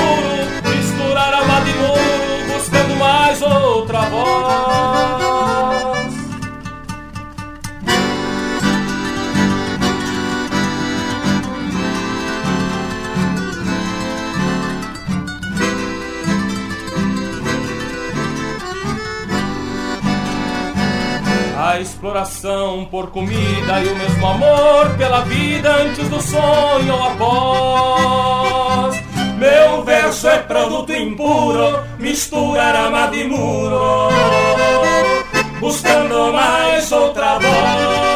[0.64, 5.29] misturar amado e muro, buscando mais outra voz.
[21.70, 29.00] A exploração por comida e o mesmo amor pela vida antes do sonho ou após.
[29.38, 34.08] Meu verso é produto impuro, misturar amado e muro,
[35.60, 38.09] buscando mais outra voz.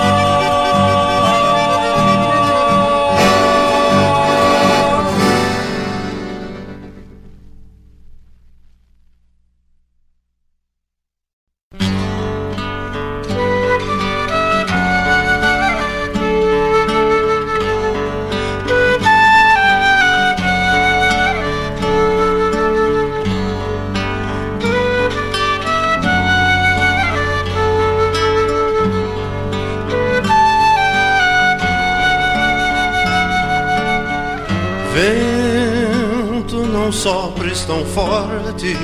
[37.55, 38.77] Sopres tão forte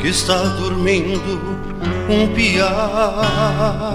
[0.00, 1.40] que está dormindo
[2.08, 3.94] um piá.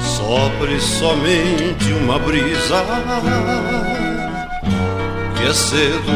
[0.00, 2.84] Sopre somente uma brisa
[5.36, 6.12] que é cedo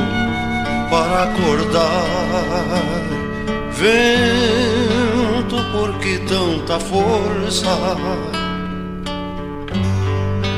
[0.90, 2.04] para acordar.
[3.72, 7.96] Vento, por que tanta força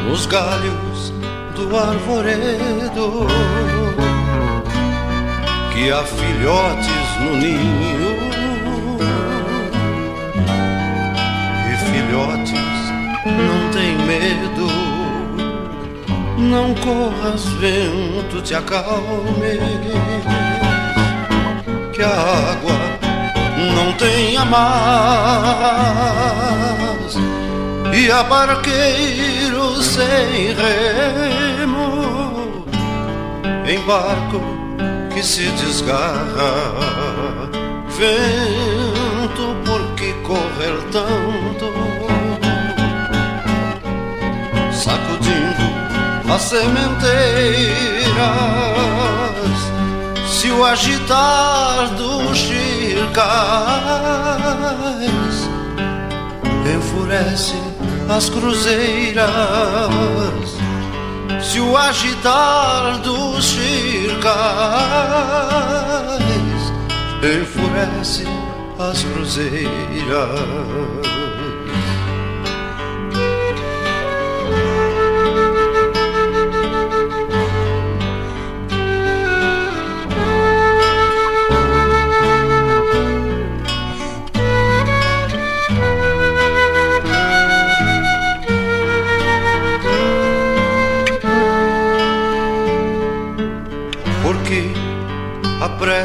[0.06, 1.15] nos galhos
[1.56, 3.26] do arvoredo
[5.72, 8.16] que há filhotes no ninho.
[11.72, 12.76] E filhotes
[13.24, 14.66] não tem medo
[16.38, 19.58] não corras vento te acalme
[21.94, 22.76] que a água
[23.74, 24.76] não tem mais.
[27.94, 31.35] E a barqueiro sem remo
[33.68, 34.40] em barco
[35.12, 36.52] que se desgarra.
[37.98, 41.72] Vento por que correr tanto?
[44.72, 45.66] Sacudindo
[46.28, 46.86] as sementeiras
[50.28, 53.16] se o agitar dos chircais
[56.74, 57.54] enfurece
[58.08, 59.26] as cruzeiras
[61.56, 64.26] se o agitar dos chircais
[67.22, 68.24] enfurece
[68.78, 69.66] as cruzeiras.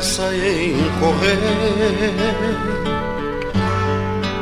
[0.01, 1.37] Pressa em correr,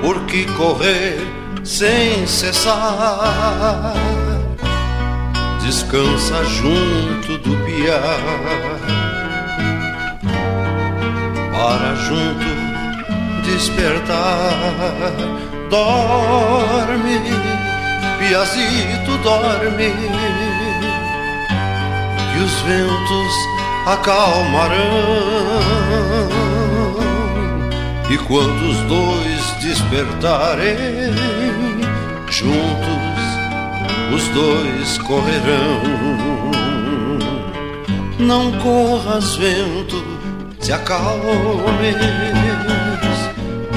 [0.01, 1.19] porque correr
[1.65, 3.93] sem cessar,
[5.61, 7.99] descansa junto do piar,
[11.51, 12.45] para junto
[13.43, 14.55] despertar,
[15.69, 17.19] dorme,
[18.17, 19.93] piazito dorme.
[22.31, 23.58] Que os ventos
[23.93, 24.77] acalmarão.
[28.09, 30.77] E quando os dois despertarem,
[32.29, 33.09] juntos
[34.13, 35.81] os dois correrão.
[38.19, 40.03] Não corras, vento,
[40.59, 41.95] se acalmes,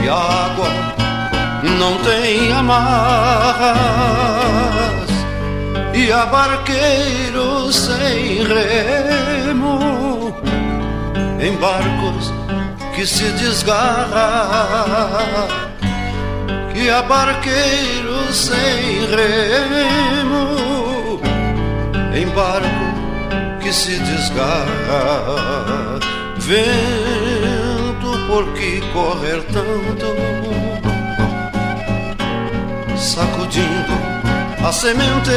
[0.02, 0.68] e água
[1.78, 3.92] não tem amarras
[5.94, 9.11] e a barqueiro sem remo
[11.42, 12.32] em barcos
[12.94, 15.48] que se desgarra,
[16.72, 20.54] que há barqueiro sem remo,
[22.14, 22.68] em barco
[23.60, 25.98] que se desgarra,
[26.38, 30.14] vento por que correr tanto,
[32.96, 34.00] sacudindo
[34.64, 35.32] as sementeiras,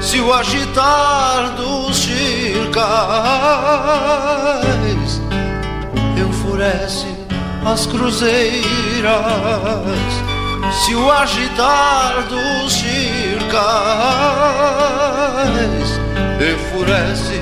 [0.00, 1.98] se o agitar dos
[2.56, 3.92] chircais
[6.16, 7.06] enfurece
[7.64, 8.62] as cruzeiras,
[10.84, 13.50] se o agitar dos chircais
[16.40, 17.40] enfurece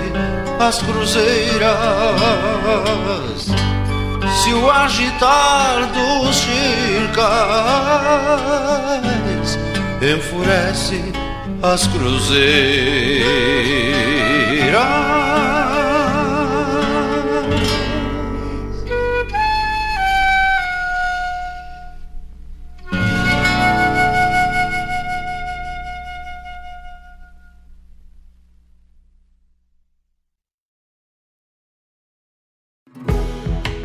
[0.58, 1.74] as cruzeiras.
[4.42, 7.24] Se o agitar dos chircais
[10.02, 11.00] enfurece
[11.62, 12.24] as cruzeiras.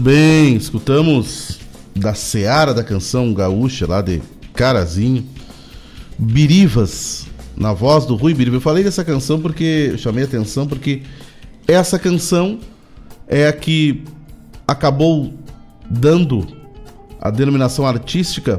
[0.00, 1.58] Muito bem, escutamos
[1.94, 4.22] da Seara da canção gaúcha lá de
[4.54, 5.26] Carazinho,
[6.18, 8.56] Birivas, na voz do Rui Biriva.
[8.56, 11.02] Eu falei dessa canção porque eu chamei a atenção porque
[11.68, 12.60] essa canção
[13.28, 14.02] é a que
[14.66, 15.34] acabou
[15.90, 16.46] dando
[17.20, 18.58] a denominação artística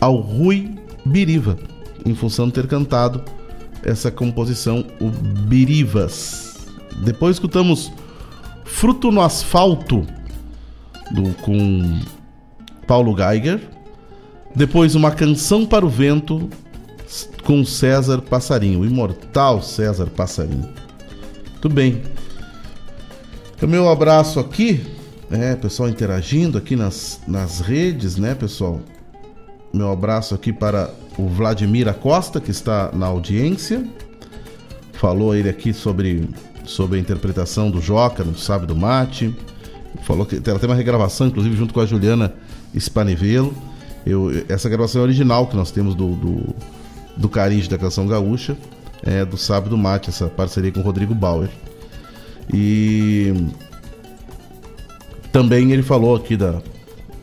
[0.00, 0.74] ao Rui
[1.06, 1.56] Biriva,
[2.04, 3.22] em função de ter cantado
[3.84, 6.66] essa composição, o Birivas.
[7.04, 7.92] Depois escutamos
[8.64, 10.04] Fruto no Asfalto,
[11.10, 12.00] do, com
[12.86, 13.60] Paulo Geiger.
[14.54, 16.48] Depois, Uma Canção para o Vento,
[17.44, 20.68] com César Passarinho, o imortal César Passarinho.
[21.50, 22.02] Muito bem.
[23.60, 24.84] O meu abraço aqui,
[25.30, 28.80] é, pessoal interagindo aqui nas, nas redes, né, pessoal?
[29.72, 33.84] Meu abraço aqui para o Vladimir Acosta, que está na audiência.
[34.92, 36.28] Falou ele aqui sobre,
[36.64, 39.34] sobre a interpretação do Joca no Sábio do Mate.
[40.02, 42.34] Falou que ela tem uma regravação, inclusive, junto com a Juliana
[42.78, 43.54] Spanivelo.
[44.04, 46.54] Eu, essa gravação é original que nós temos do, do,
[47.16, 47.28] do
[47.68, 48.56] da canção gaúcha,
[49.02, 51.48] é, do Sábio do Mate, essa parceria com o Rodrigo Bauer.
[52.52, 53.32] E
[55.32, 56.60] também ele falou aqui da.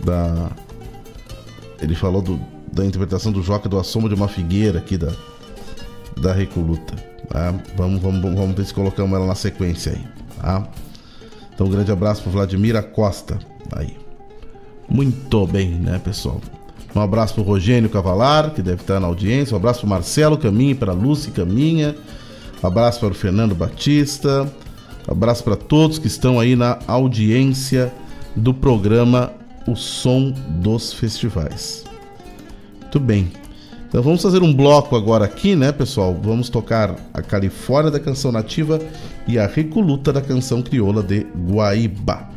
[0.03, 0.51] da
[1.79, 2.39] ele falou do,
[2.71, 5.11] da interpretação do Joca do A Sombra de uma Figueira aqui da,
[6.19, 6.95] da Recoluta.
[7.27, 7.53] Tá?
[7.75, 10.05] Vamos, vamos, vamos ver se colocamos ela na sequência aí.
[10.39, 10.67] Tá?
[11.61, 13.37] Então, um grande abraço para Vladimir Acosta.
[13.71, 13.95] Aí.
[14.89, 16.41] Muito bem, né, pessoal?
[16.95, 19.53] Um abraço para Rogênio Cavalar, que deve estar na audiência.
[19.53, 21.95] Um abraço para Marcelo Caminha, para Lúcia Caminha.
[22.63, 24.51] Um abraço para o Fernando Batista.
[25.07, 27.93] Um abraço para todos que estão aí na audiência
[28.35, 29.31] do programa
[29.67, 31.83] O Som dos Festivais.
[32.81, 33.40] Muito bem.
[33.91, 36.17] Então vamos fazer um bloco agora aqui, né, pessoal?
[36.23, 38.79] Vamos tocar a Califórnia da canção nativa
[39.27, 42.30] e a Recoluta da canção crioula de Guaíba.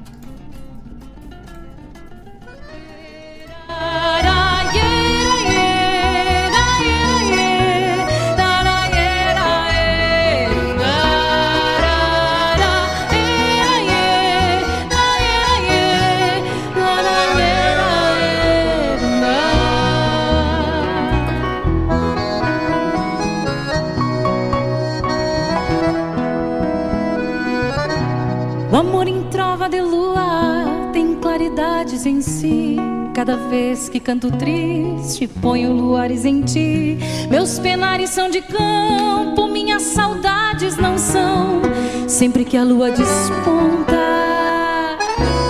[33.26, 36.98] Cada vez que canto triste, ponho luares em ti.
[37.30, 41.62] Meus penares são de campo, minhas saudades não são.
[42.06, 43.96] Sempre que a lua desponta,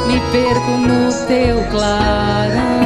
[0.06, 2.84] me perco no teu clarão.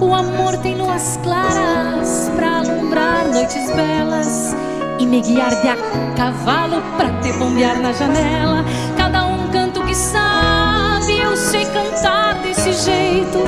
[0.00, 4.56] O amor tem luas claras para alumbrar noites belas
[5.06, 5.76] de a
[6.16, 8.64] cavalo pra te bombear na janela.
[8.96, 13.38] Cada um canta o que sabe, eu sei cantar desse jeito,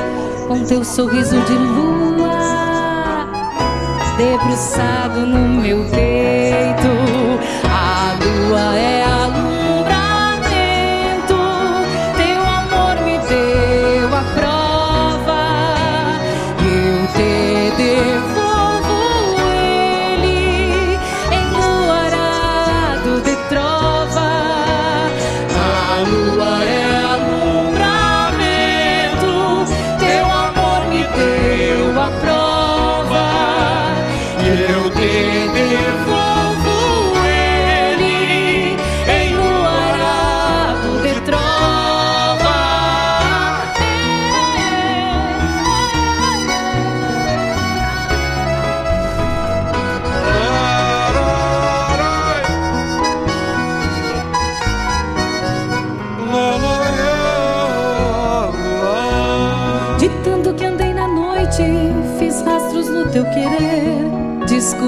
[0.47, 3.27] com teu sorriso de lua,
[4.17, 6.64] debruçado no meu peito.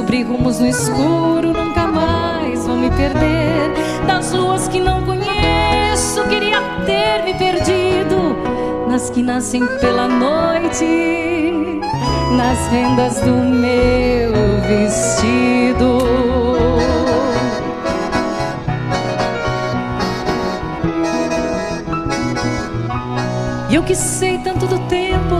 [0.08, 3.74] Descobri rumos no escuro, nunca mais vou me perder.
[4.08, 8.38] Das luas que não conheço, queria ter me perdido.
[8.88, 11.82] Nas que nascem pela noite,
[12.38, 14.32] nas rendas do meu
[14.62, 15.98] vestido.
[23.70, 25.36] E eu que sei tanto do tempo,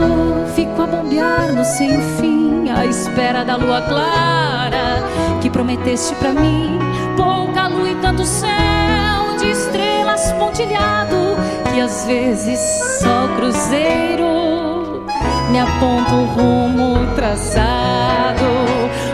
[0.54, 5.02] fico a bombear no sem fim, à espera da lua clara
[5.40, 6.78] que prometeste pra mim.
[7.16, 11.36] Pouca lua e tanto céu de estrelas pontilhado,
[11.72, 12.60] que às vezes
[13.00, 15.04] só cruzeiro
[15.50, 18.46] me aponta o rumo traçado.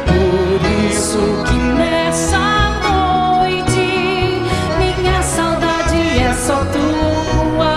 [0.07, 0.61] Por
[0.91, 2.39] isso que nessa
[2.83, 4.43] noite
[4.79, 7.75] minha saudade é só tua.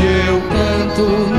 [0.00, 1.33] E eu canto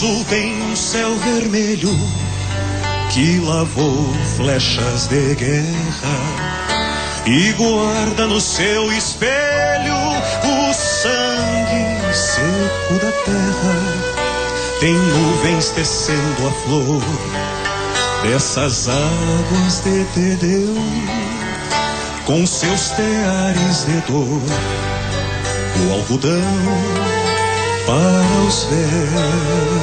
[0.00, 1.90] Sul tem um céu vermelho
[3.12, 6.16] que lavou flechas de guerra
[7.26, 14.80] e guarda no seu espelho o sangue seco da terra.
[14.80, 17.02] Tem nuvens tecendo a flor
[18.22, 20.76] dessas águas de Tedeu
[22.24, 24.40] com seus teares de dor,
[25.76, 27.19] o algodão
[27.86, 29.80] para os véus.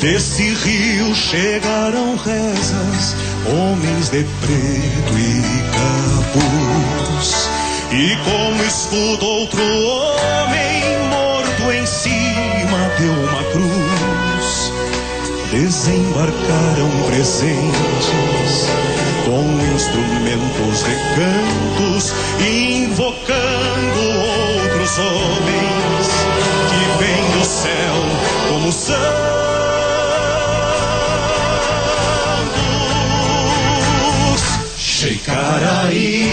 [0.00, 3.16] Desse rio chegaram rezas,
[3.46, 5.42] homens de preto e
[5.72, 7.48] capuz.
[7.92, 14.72] E como escudo outro homem morto em cima de uma cruz.
[15.50, 18.68] Desembarcaram presentes
[19.24, 19.42] com
[19.74, 24.00] instrumentos de cantos, invocando
[24.64, 25.85] outros homens
[26.98, 27.94] vem do céu
[28.48, 29.06] como santos.
[34.76, 36.26] Shekaraí,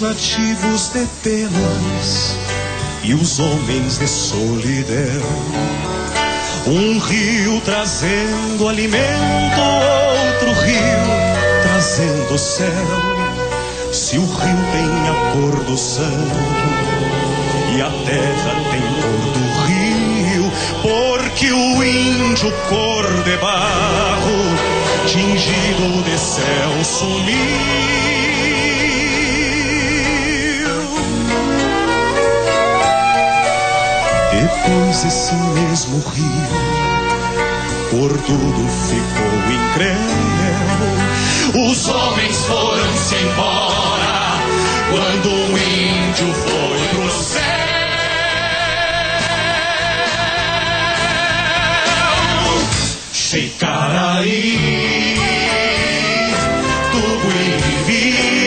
[0.00, 2.34] nativos de penas
[3.02, 4.96] e os homens de solidão,
[6.66, 12.66] um rio trazendo alimento, outro rio trazendo céu.
[13.92, 16.36] Se o rio tem a cor do santo
[17.76, 20.50] e a terra tem cor do rio,
[20.82, 24.56] porque o índio cor de barro,
[25.06, 28.39] tingido de céu sumiu.
[34.62, 36.26] Depois esse mesmo rio,
[37.90, 40.20] por tudo ficou incrédulo.
[41.70, 44.38] Os homens foram-se embora
[44.90, 47.40] quando o índio foi pro céu.
[53.12, 54.58] Shekaraí,
[56.92, 58.39] Tuguiri,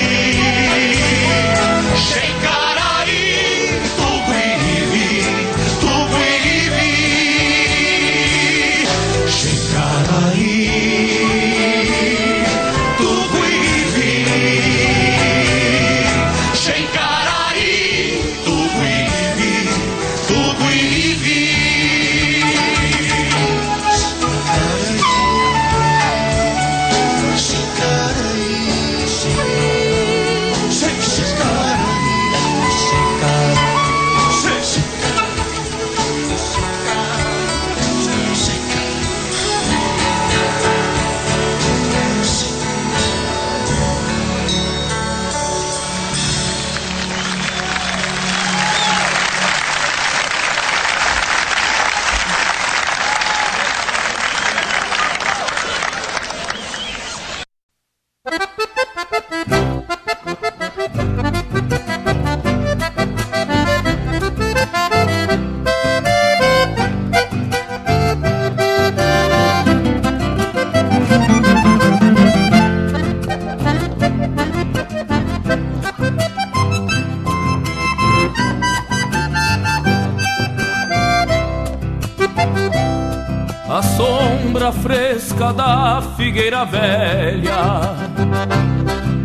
[86.34, 87.96] figueira velha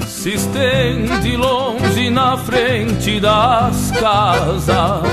[0.06, 5.06] se estende longe na frente das casas,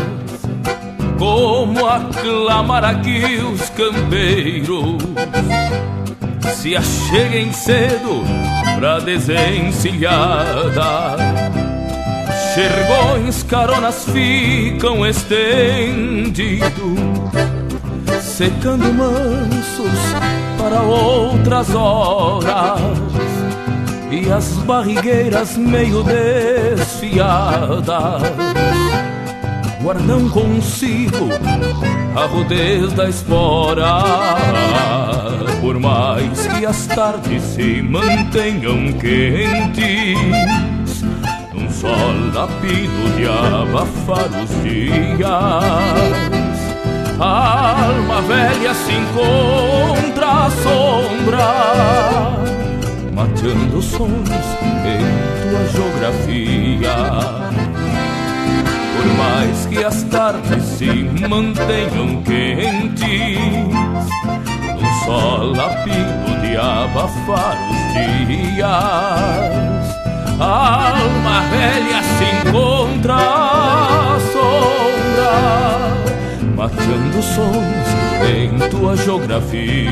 [1.18, 4.98] como a clamar aqui os campeiros
[6.54, 8.26] se acheguem cedo
[8.78, 11.16] pra desencilhada.
[12.54, 16.66] Xergões, caronas ficam estendidos
[18.22, 20.25] secando mansos
[20.66, 22.82] para outras horas.
[24.10, 27.86] E as barrigueiras meio desfiadas
[29.84, 31.30] guardam consigo
[32.16, 34.02] a rudez da espora.
[35.62, 41.04] Por mais que as tardes se mantenham quentes
[41.54, 46.26] um sol lapido de abafar os dias
[47.20, 49.75] a alma velha se encontra
[50.26, 51.50] à sombra,
[53.14, 54.30] mateando sons
[54.84, 55.00] em
[55.42, 56.96] tua geografia.
[58.96, 60.92] Por mais que as tardes se
[61.30, 63.38] mantenham quentes,
[64.82, 67.94] um sol lapido de abafar os
[68.28, 68.66] dias.
[70.40, 74.86] A alma velha se encontra à sombra
[76.56, 79.92] mateando sons em tua geografia.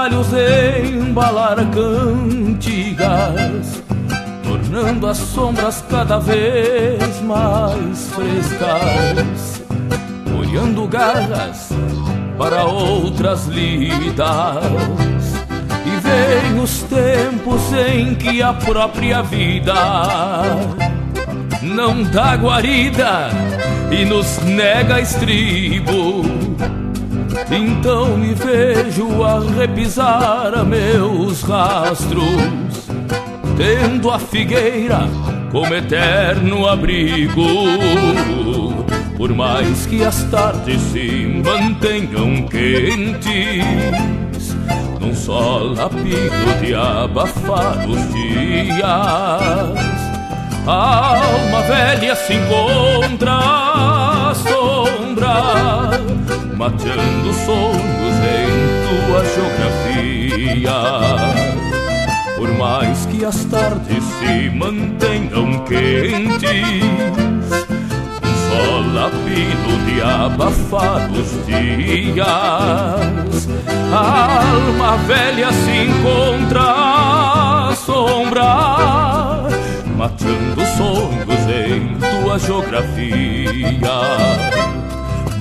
[0.00, 3.02] Galhos embalar cantigas,
[4.42, 9.62] tornando as sombras cada vez mais frescas,
[10.38, 11.68] olhando garras
[12.38, 14.64] para outras lidas.
[15.84, 19.74] E vem os tempos em que a própria vida
[21.60, 23.28] não dá guarida
[23.90, 26.39] e nos nega estribo.
[27.50, 32.88] Então me vejo a repisar a meus rastros,
[33.56, 35.08] tendo a figueira
[35.50, 37.42] como eterno abrigo.
[39.16, 43.64] Por mais que as tardes se mantenham quentes,
[45.00, 48.86] num sol lapido de abafar os dias.
[50.66, 56.00] A alma velha se encontra à sombra,
[56.60, 58.50] mateando sonhos em
[58.84, 60.78] tua geografia.
[62.36, 66.42] Por mais que as tardes se mantenham quentes,
[68.22, 72.28] um sol lapido de abafar os dias.
[73.90, 76.60] A alma velha se encontra
[77.70, 79.48] à sombra
[79.96, 83.40] matando sonhos em tua geografia.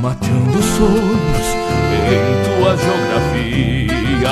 [0.02, 1.48] Matando sonhos
[2.08, 4.30] em tua geografia.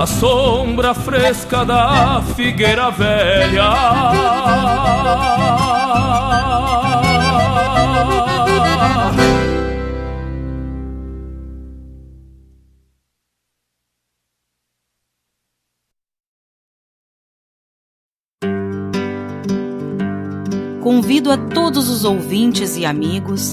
[0.00, 3.72] A sombra fresca da figueira velha.
[20.80, 23.52] Convido a todos os ouvintes e amigos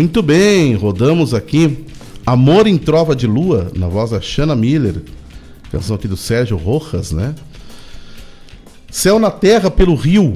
[0.00, 1.84] Muito bem, rodamos aqui
[2.24, 5.02] Amor em Trova de Lua, na voz da Shanna Miller,
[5.70, 7.34] canção aqui do Sérgio Rojas, né?
[8.90, 10.32] Céu na Terra pelo Rio,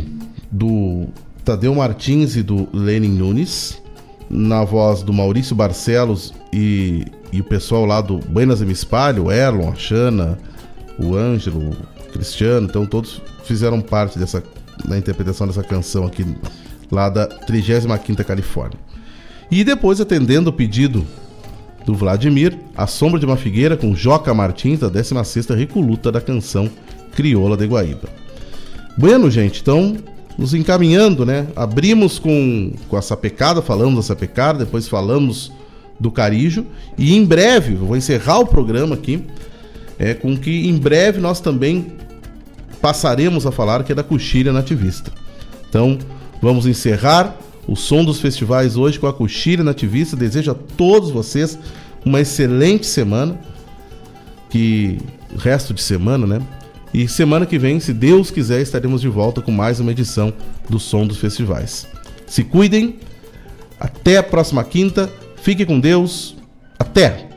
[0.51, 1.07] do
[1.47, 3.81] Tadeu Martins e do Lenin Nunes,
[4.28, 9.24] na voz do Maurício Barcelos e, e o pessoal lá do Buenas e Me Espalho,
[9.24, 10.39] o Erlon, a Xana,
[10.99, 14.45] o Ângelo, o Cristiano, então todos fizeram parte dessa
[14.86, 16.23] da interpretação dessa canção aqui
[16.93, 18.78] lá da 35ª Califórnia.
[19.51, 21.07] E depois, atendendo o pedido
[21.85, 26.71] do Vladimir, A Sombra de uma Figueira com Joca Martins, da 16ª Recoluta da canção
[27.15, 28.09] Crioula de Guaíba.
[28.97, 29.97] Bueno, gente, então,
[30.39, 31.47] nos encaminhando, né?
[31.55, 35.53] Abrimos com, com a sapecada, falamos da sapecada, depois falamos
[35.99, 36.66] do carijo,
[36.99, 39.25] e em breve, vou encerrar o programa aqui,
[39.99, 41.93] é, com que em breve nós também
[42.81, 45.12] passaremos a falar que é da coxilha nativista.
[45.69, 45.99] Então,
[46.43, 50.16] vamos encerrar o som dos festivais hoje com a Coxilha Nativista.
[50.16, 51.59] Desejo a todos vocês
[52.05, 53.39] uma excelente semana.
[54.51, 54.99] Que
[55.39, 56.43] resto de semana, né?
[56.93, 60.32] E semana que vem, se Deus quiser, estaremos de volta com mais uma edição
[60.69, 61.89] do Som dos Festivais.
[62.27, 63.01] Se cuidem.
[63.81, 65.11] Até a próxima quinta.
[65.36, 66.36] Fique com Deus.
[66.78, 67.34] Até!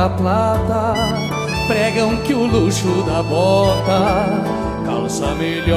[0.00, 0.94] Da plata.
[1.68, 4.26] Pregam que o luxo da bota
[4.86, 5.76] calça melhor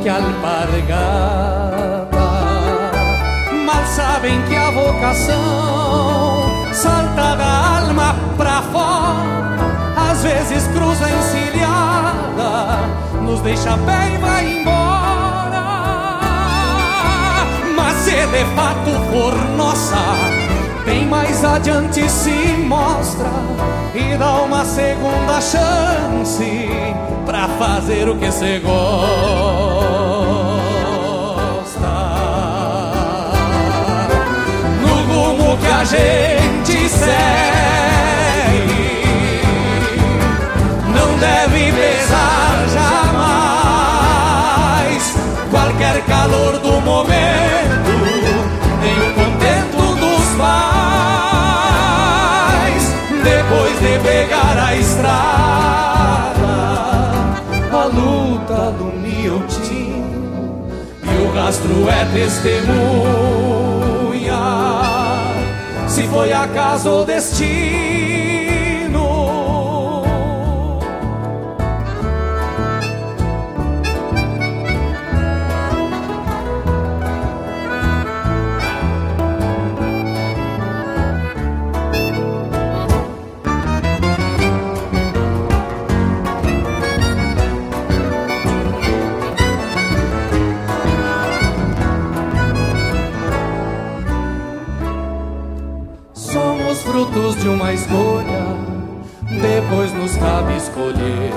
[0.00, 1.72] que alpargata.
[3.66, 12.78] Mal sabem que a vocação salta da alma pra fora, às vezes cruza encilhada,
[13.22, 15.62] nos deixa bem e vai embora.
[17.76, 18.44] Mas se de
[21.12, 23.28] mais adiante se mostra
[23.94, 26.70] e dá uma segunda chance
[27.26, 28.72] pra fazer o que você gosta.
[34.80, 37.12] No rumo que a gente segue,
[40.86, 43.82] não deve pesar jamais
[45.50, 47.71] qualquer calor do momento,
[54.00, 55.12] Pegar a estrada,
[57.72, 59.72] a luta do Nilton
[61.02, 62.72] e o rastro é testemunha.
[65.86, 67.91] Se foi acaso ou destino.
[97.42, 98.56] De uma escolha,
[99.28, 101.32] depois nos cabe escolher.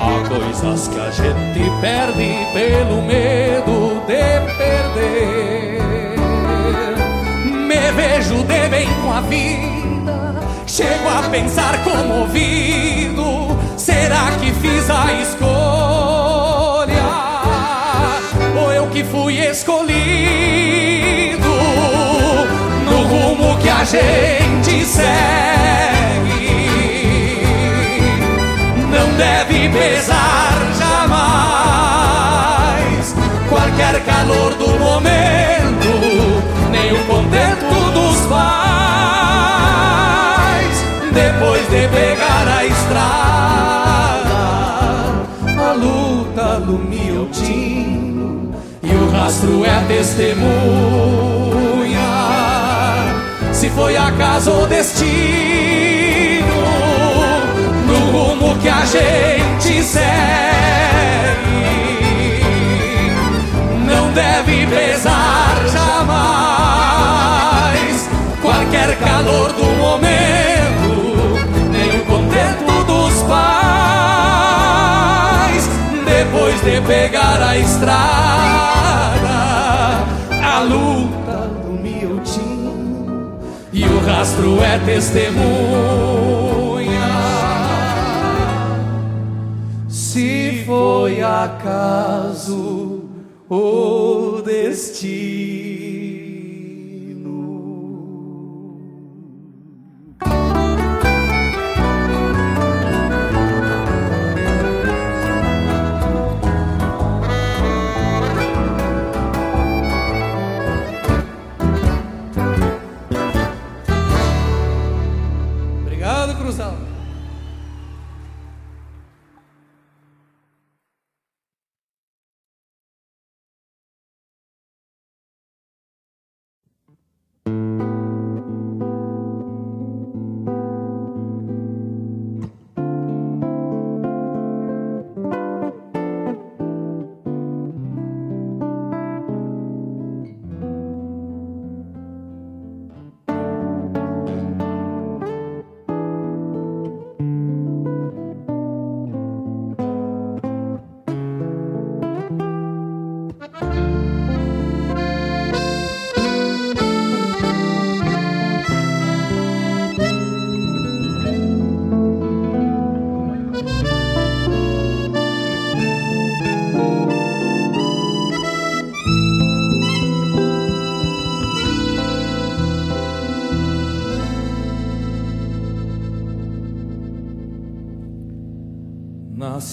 [0.00, 5.82] Há coisas que a gente perde pelo medo de perder.
[7.68, 15.12] Me vejo de bem com a vida, chego a pensar comovido: será que fiz a
[15.20, 16.94] escolha?
[18.58, 20.53] Ou eu que fui escolhido?
[23.84, 25.04] A gente segue.
[28.90, 31.54] Não deve pesar jamais
[33.50, 35.90] qualquer calor do momento,
[36.70, 38.64] nem o contento dos pais.
[41.12, 44.38] Depois de pegar a estrada,
[45.60, 51.43] a luta do Miltinho e o rastro é testemunha.
[53.74, 55.04] Foi acaso ou destino,
[57.88, 60.04] no rumo que a gente segue,
[63.84, 66.54] não deve pesar jamais
[68.40, 71.36] qualquer calor do momento,
[71.72, 73.44] nem o contento dos pais.
[76.06, 78.04] Depois de pegar a estrada,
[80.42, 80.93] a luta
[84.04, 85.34] o rastro é testemunha.
[89.88, 93.04] Se foi acaso
[93.48, 95.73] ou destino.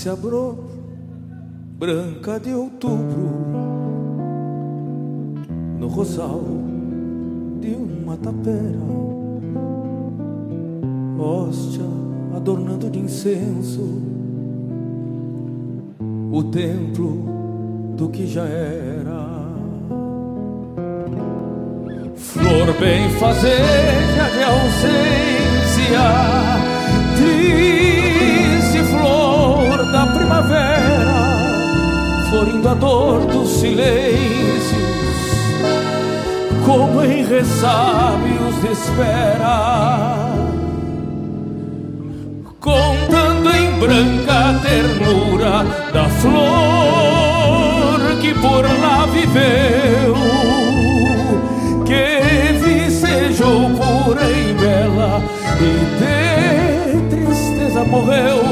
[0.01, 0.55] Nasce a bror
[1.77, 3.29] branca de outubro
[5.79, 6.41] no rosal
[7.59, 8.79] de uma tapera,
[11.19, 11.85] hóstia
[12.35, 14.01] adornando de incenso
[16.31, 19.21] o templo do que já era.
[22.15, 25.99] Flor bem fazeja de ausência,
[32.61, 34.81] florindo a dor dos silêncios,
[36.65, 40.29] como em ressábios de espera.
[42.59, 46.31] Contando em branca ternura da flor
[48.21, 50.15] que por lá viveu
[51.85, 55.23] que vicejou pura e bela
[55.59, 55.63] e
[55.99, 58.50] de tristeza morreu,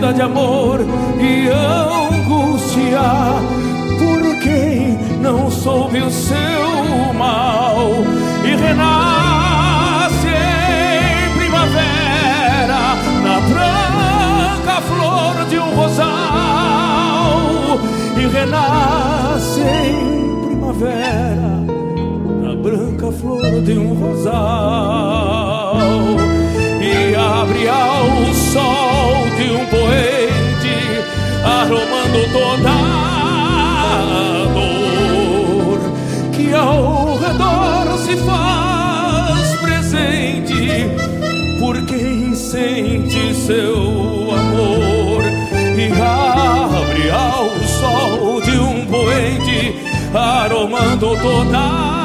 [0.00, 0.80] perdida de amor
[1.20, 3.02] e angústia
[3.98, 7.90] por quem não soube o seu mal.
[8.42, 16.18] E renasce em primavera na branca flor de um rosal.
[18.16, 21.50] E renasce em primavera
[22.62, 25.40] branca flor de um rosal
[27.14, 30.50] abre ao sol de um poente
[31.44, 35.80] aromando toda a dor
[36.32, 40.88] que ao redor se faz presente
[41.58, 43.76] por quem sente seu
[44.32, 45.22] amor.
[45.76, 49.80] E abre ao sol de um poente
[50.14, 51.99] aromando toda a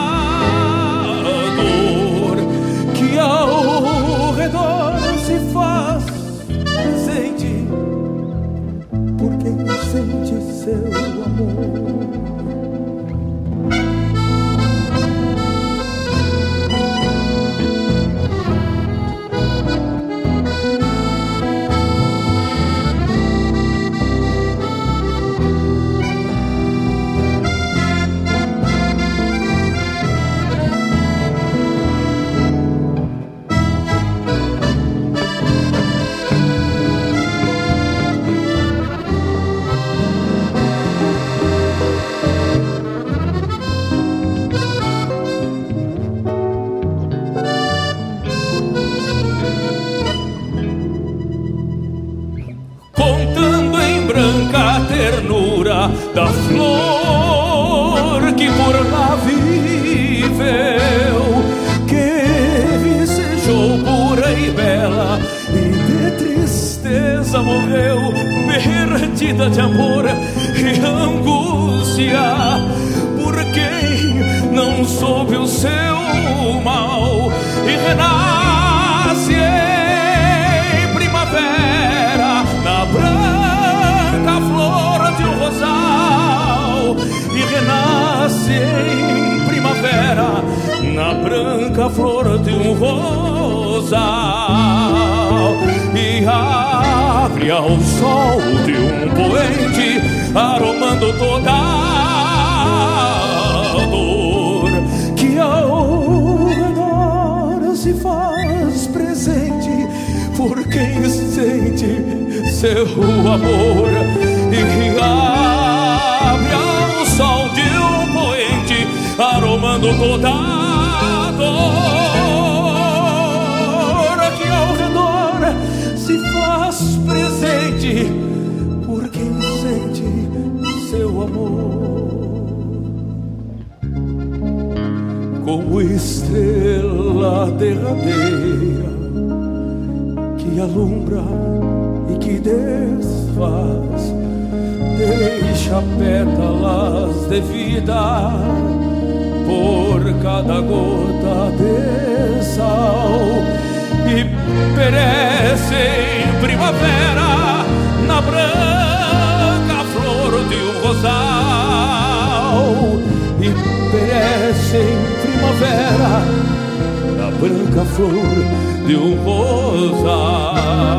[167.75, 170.94] branca flor de um rosal.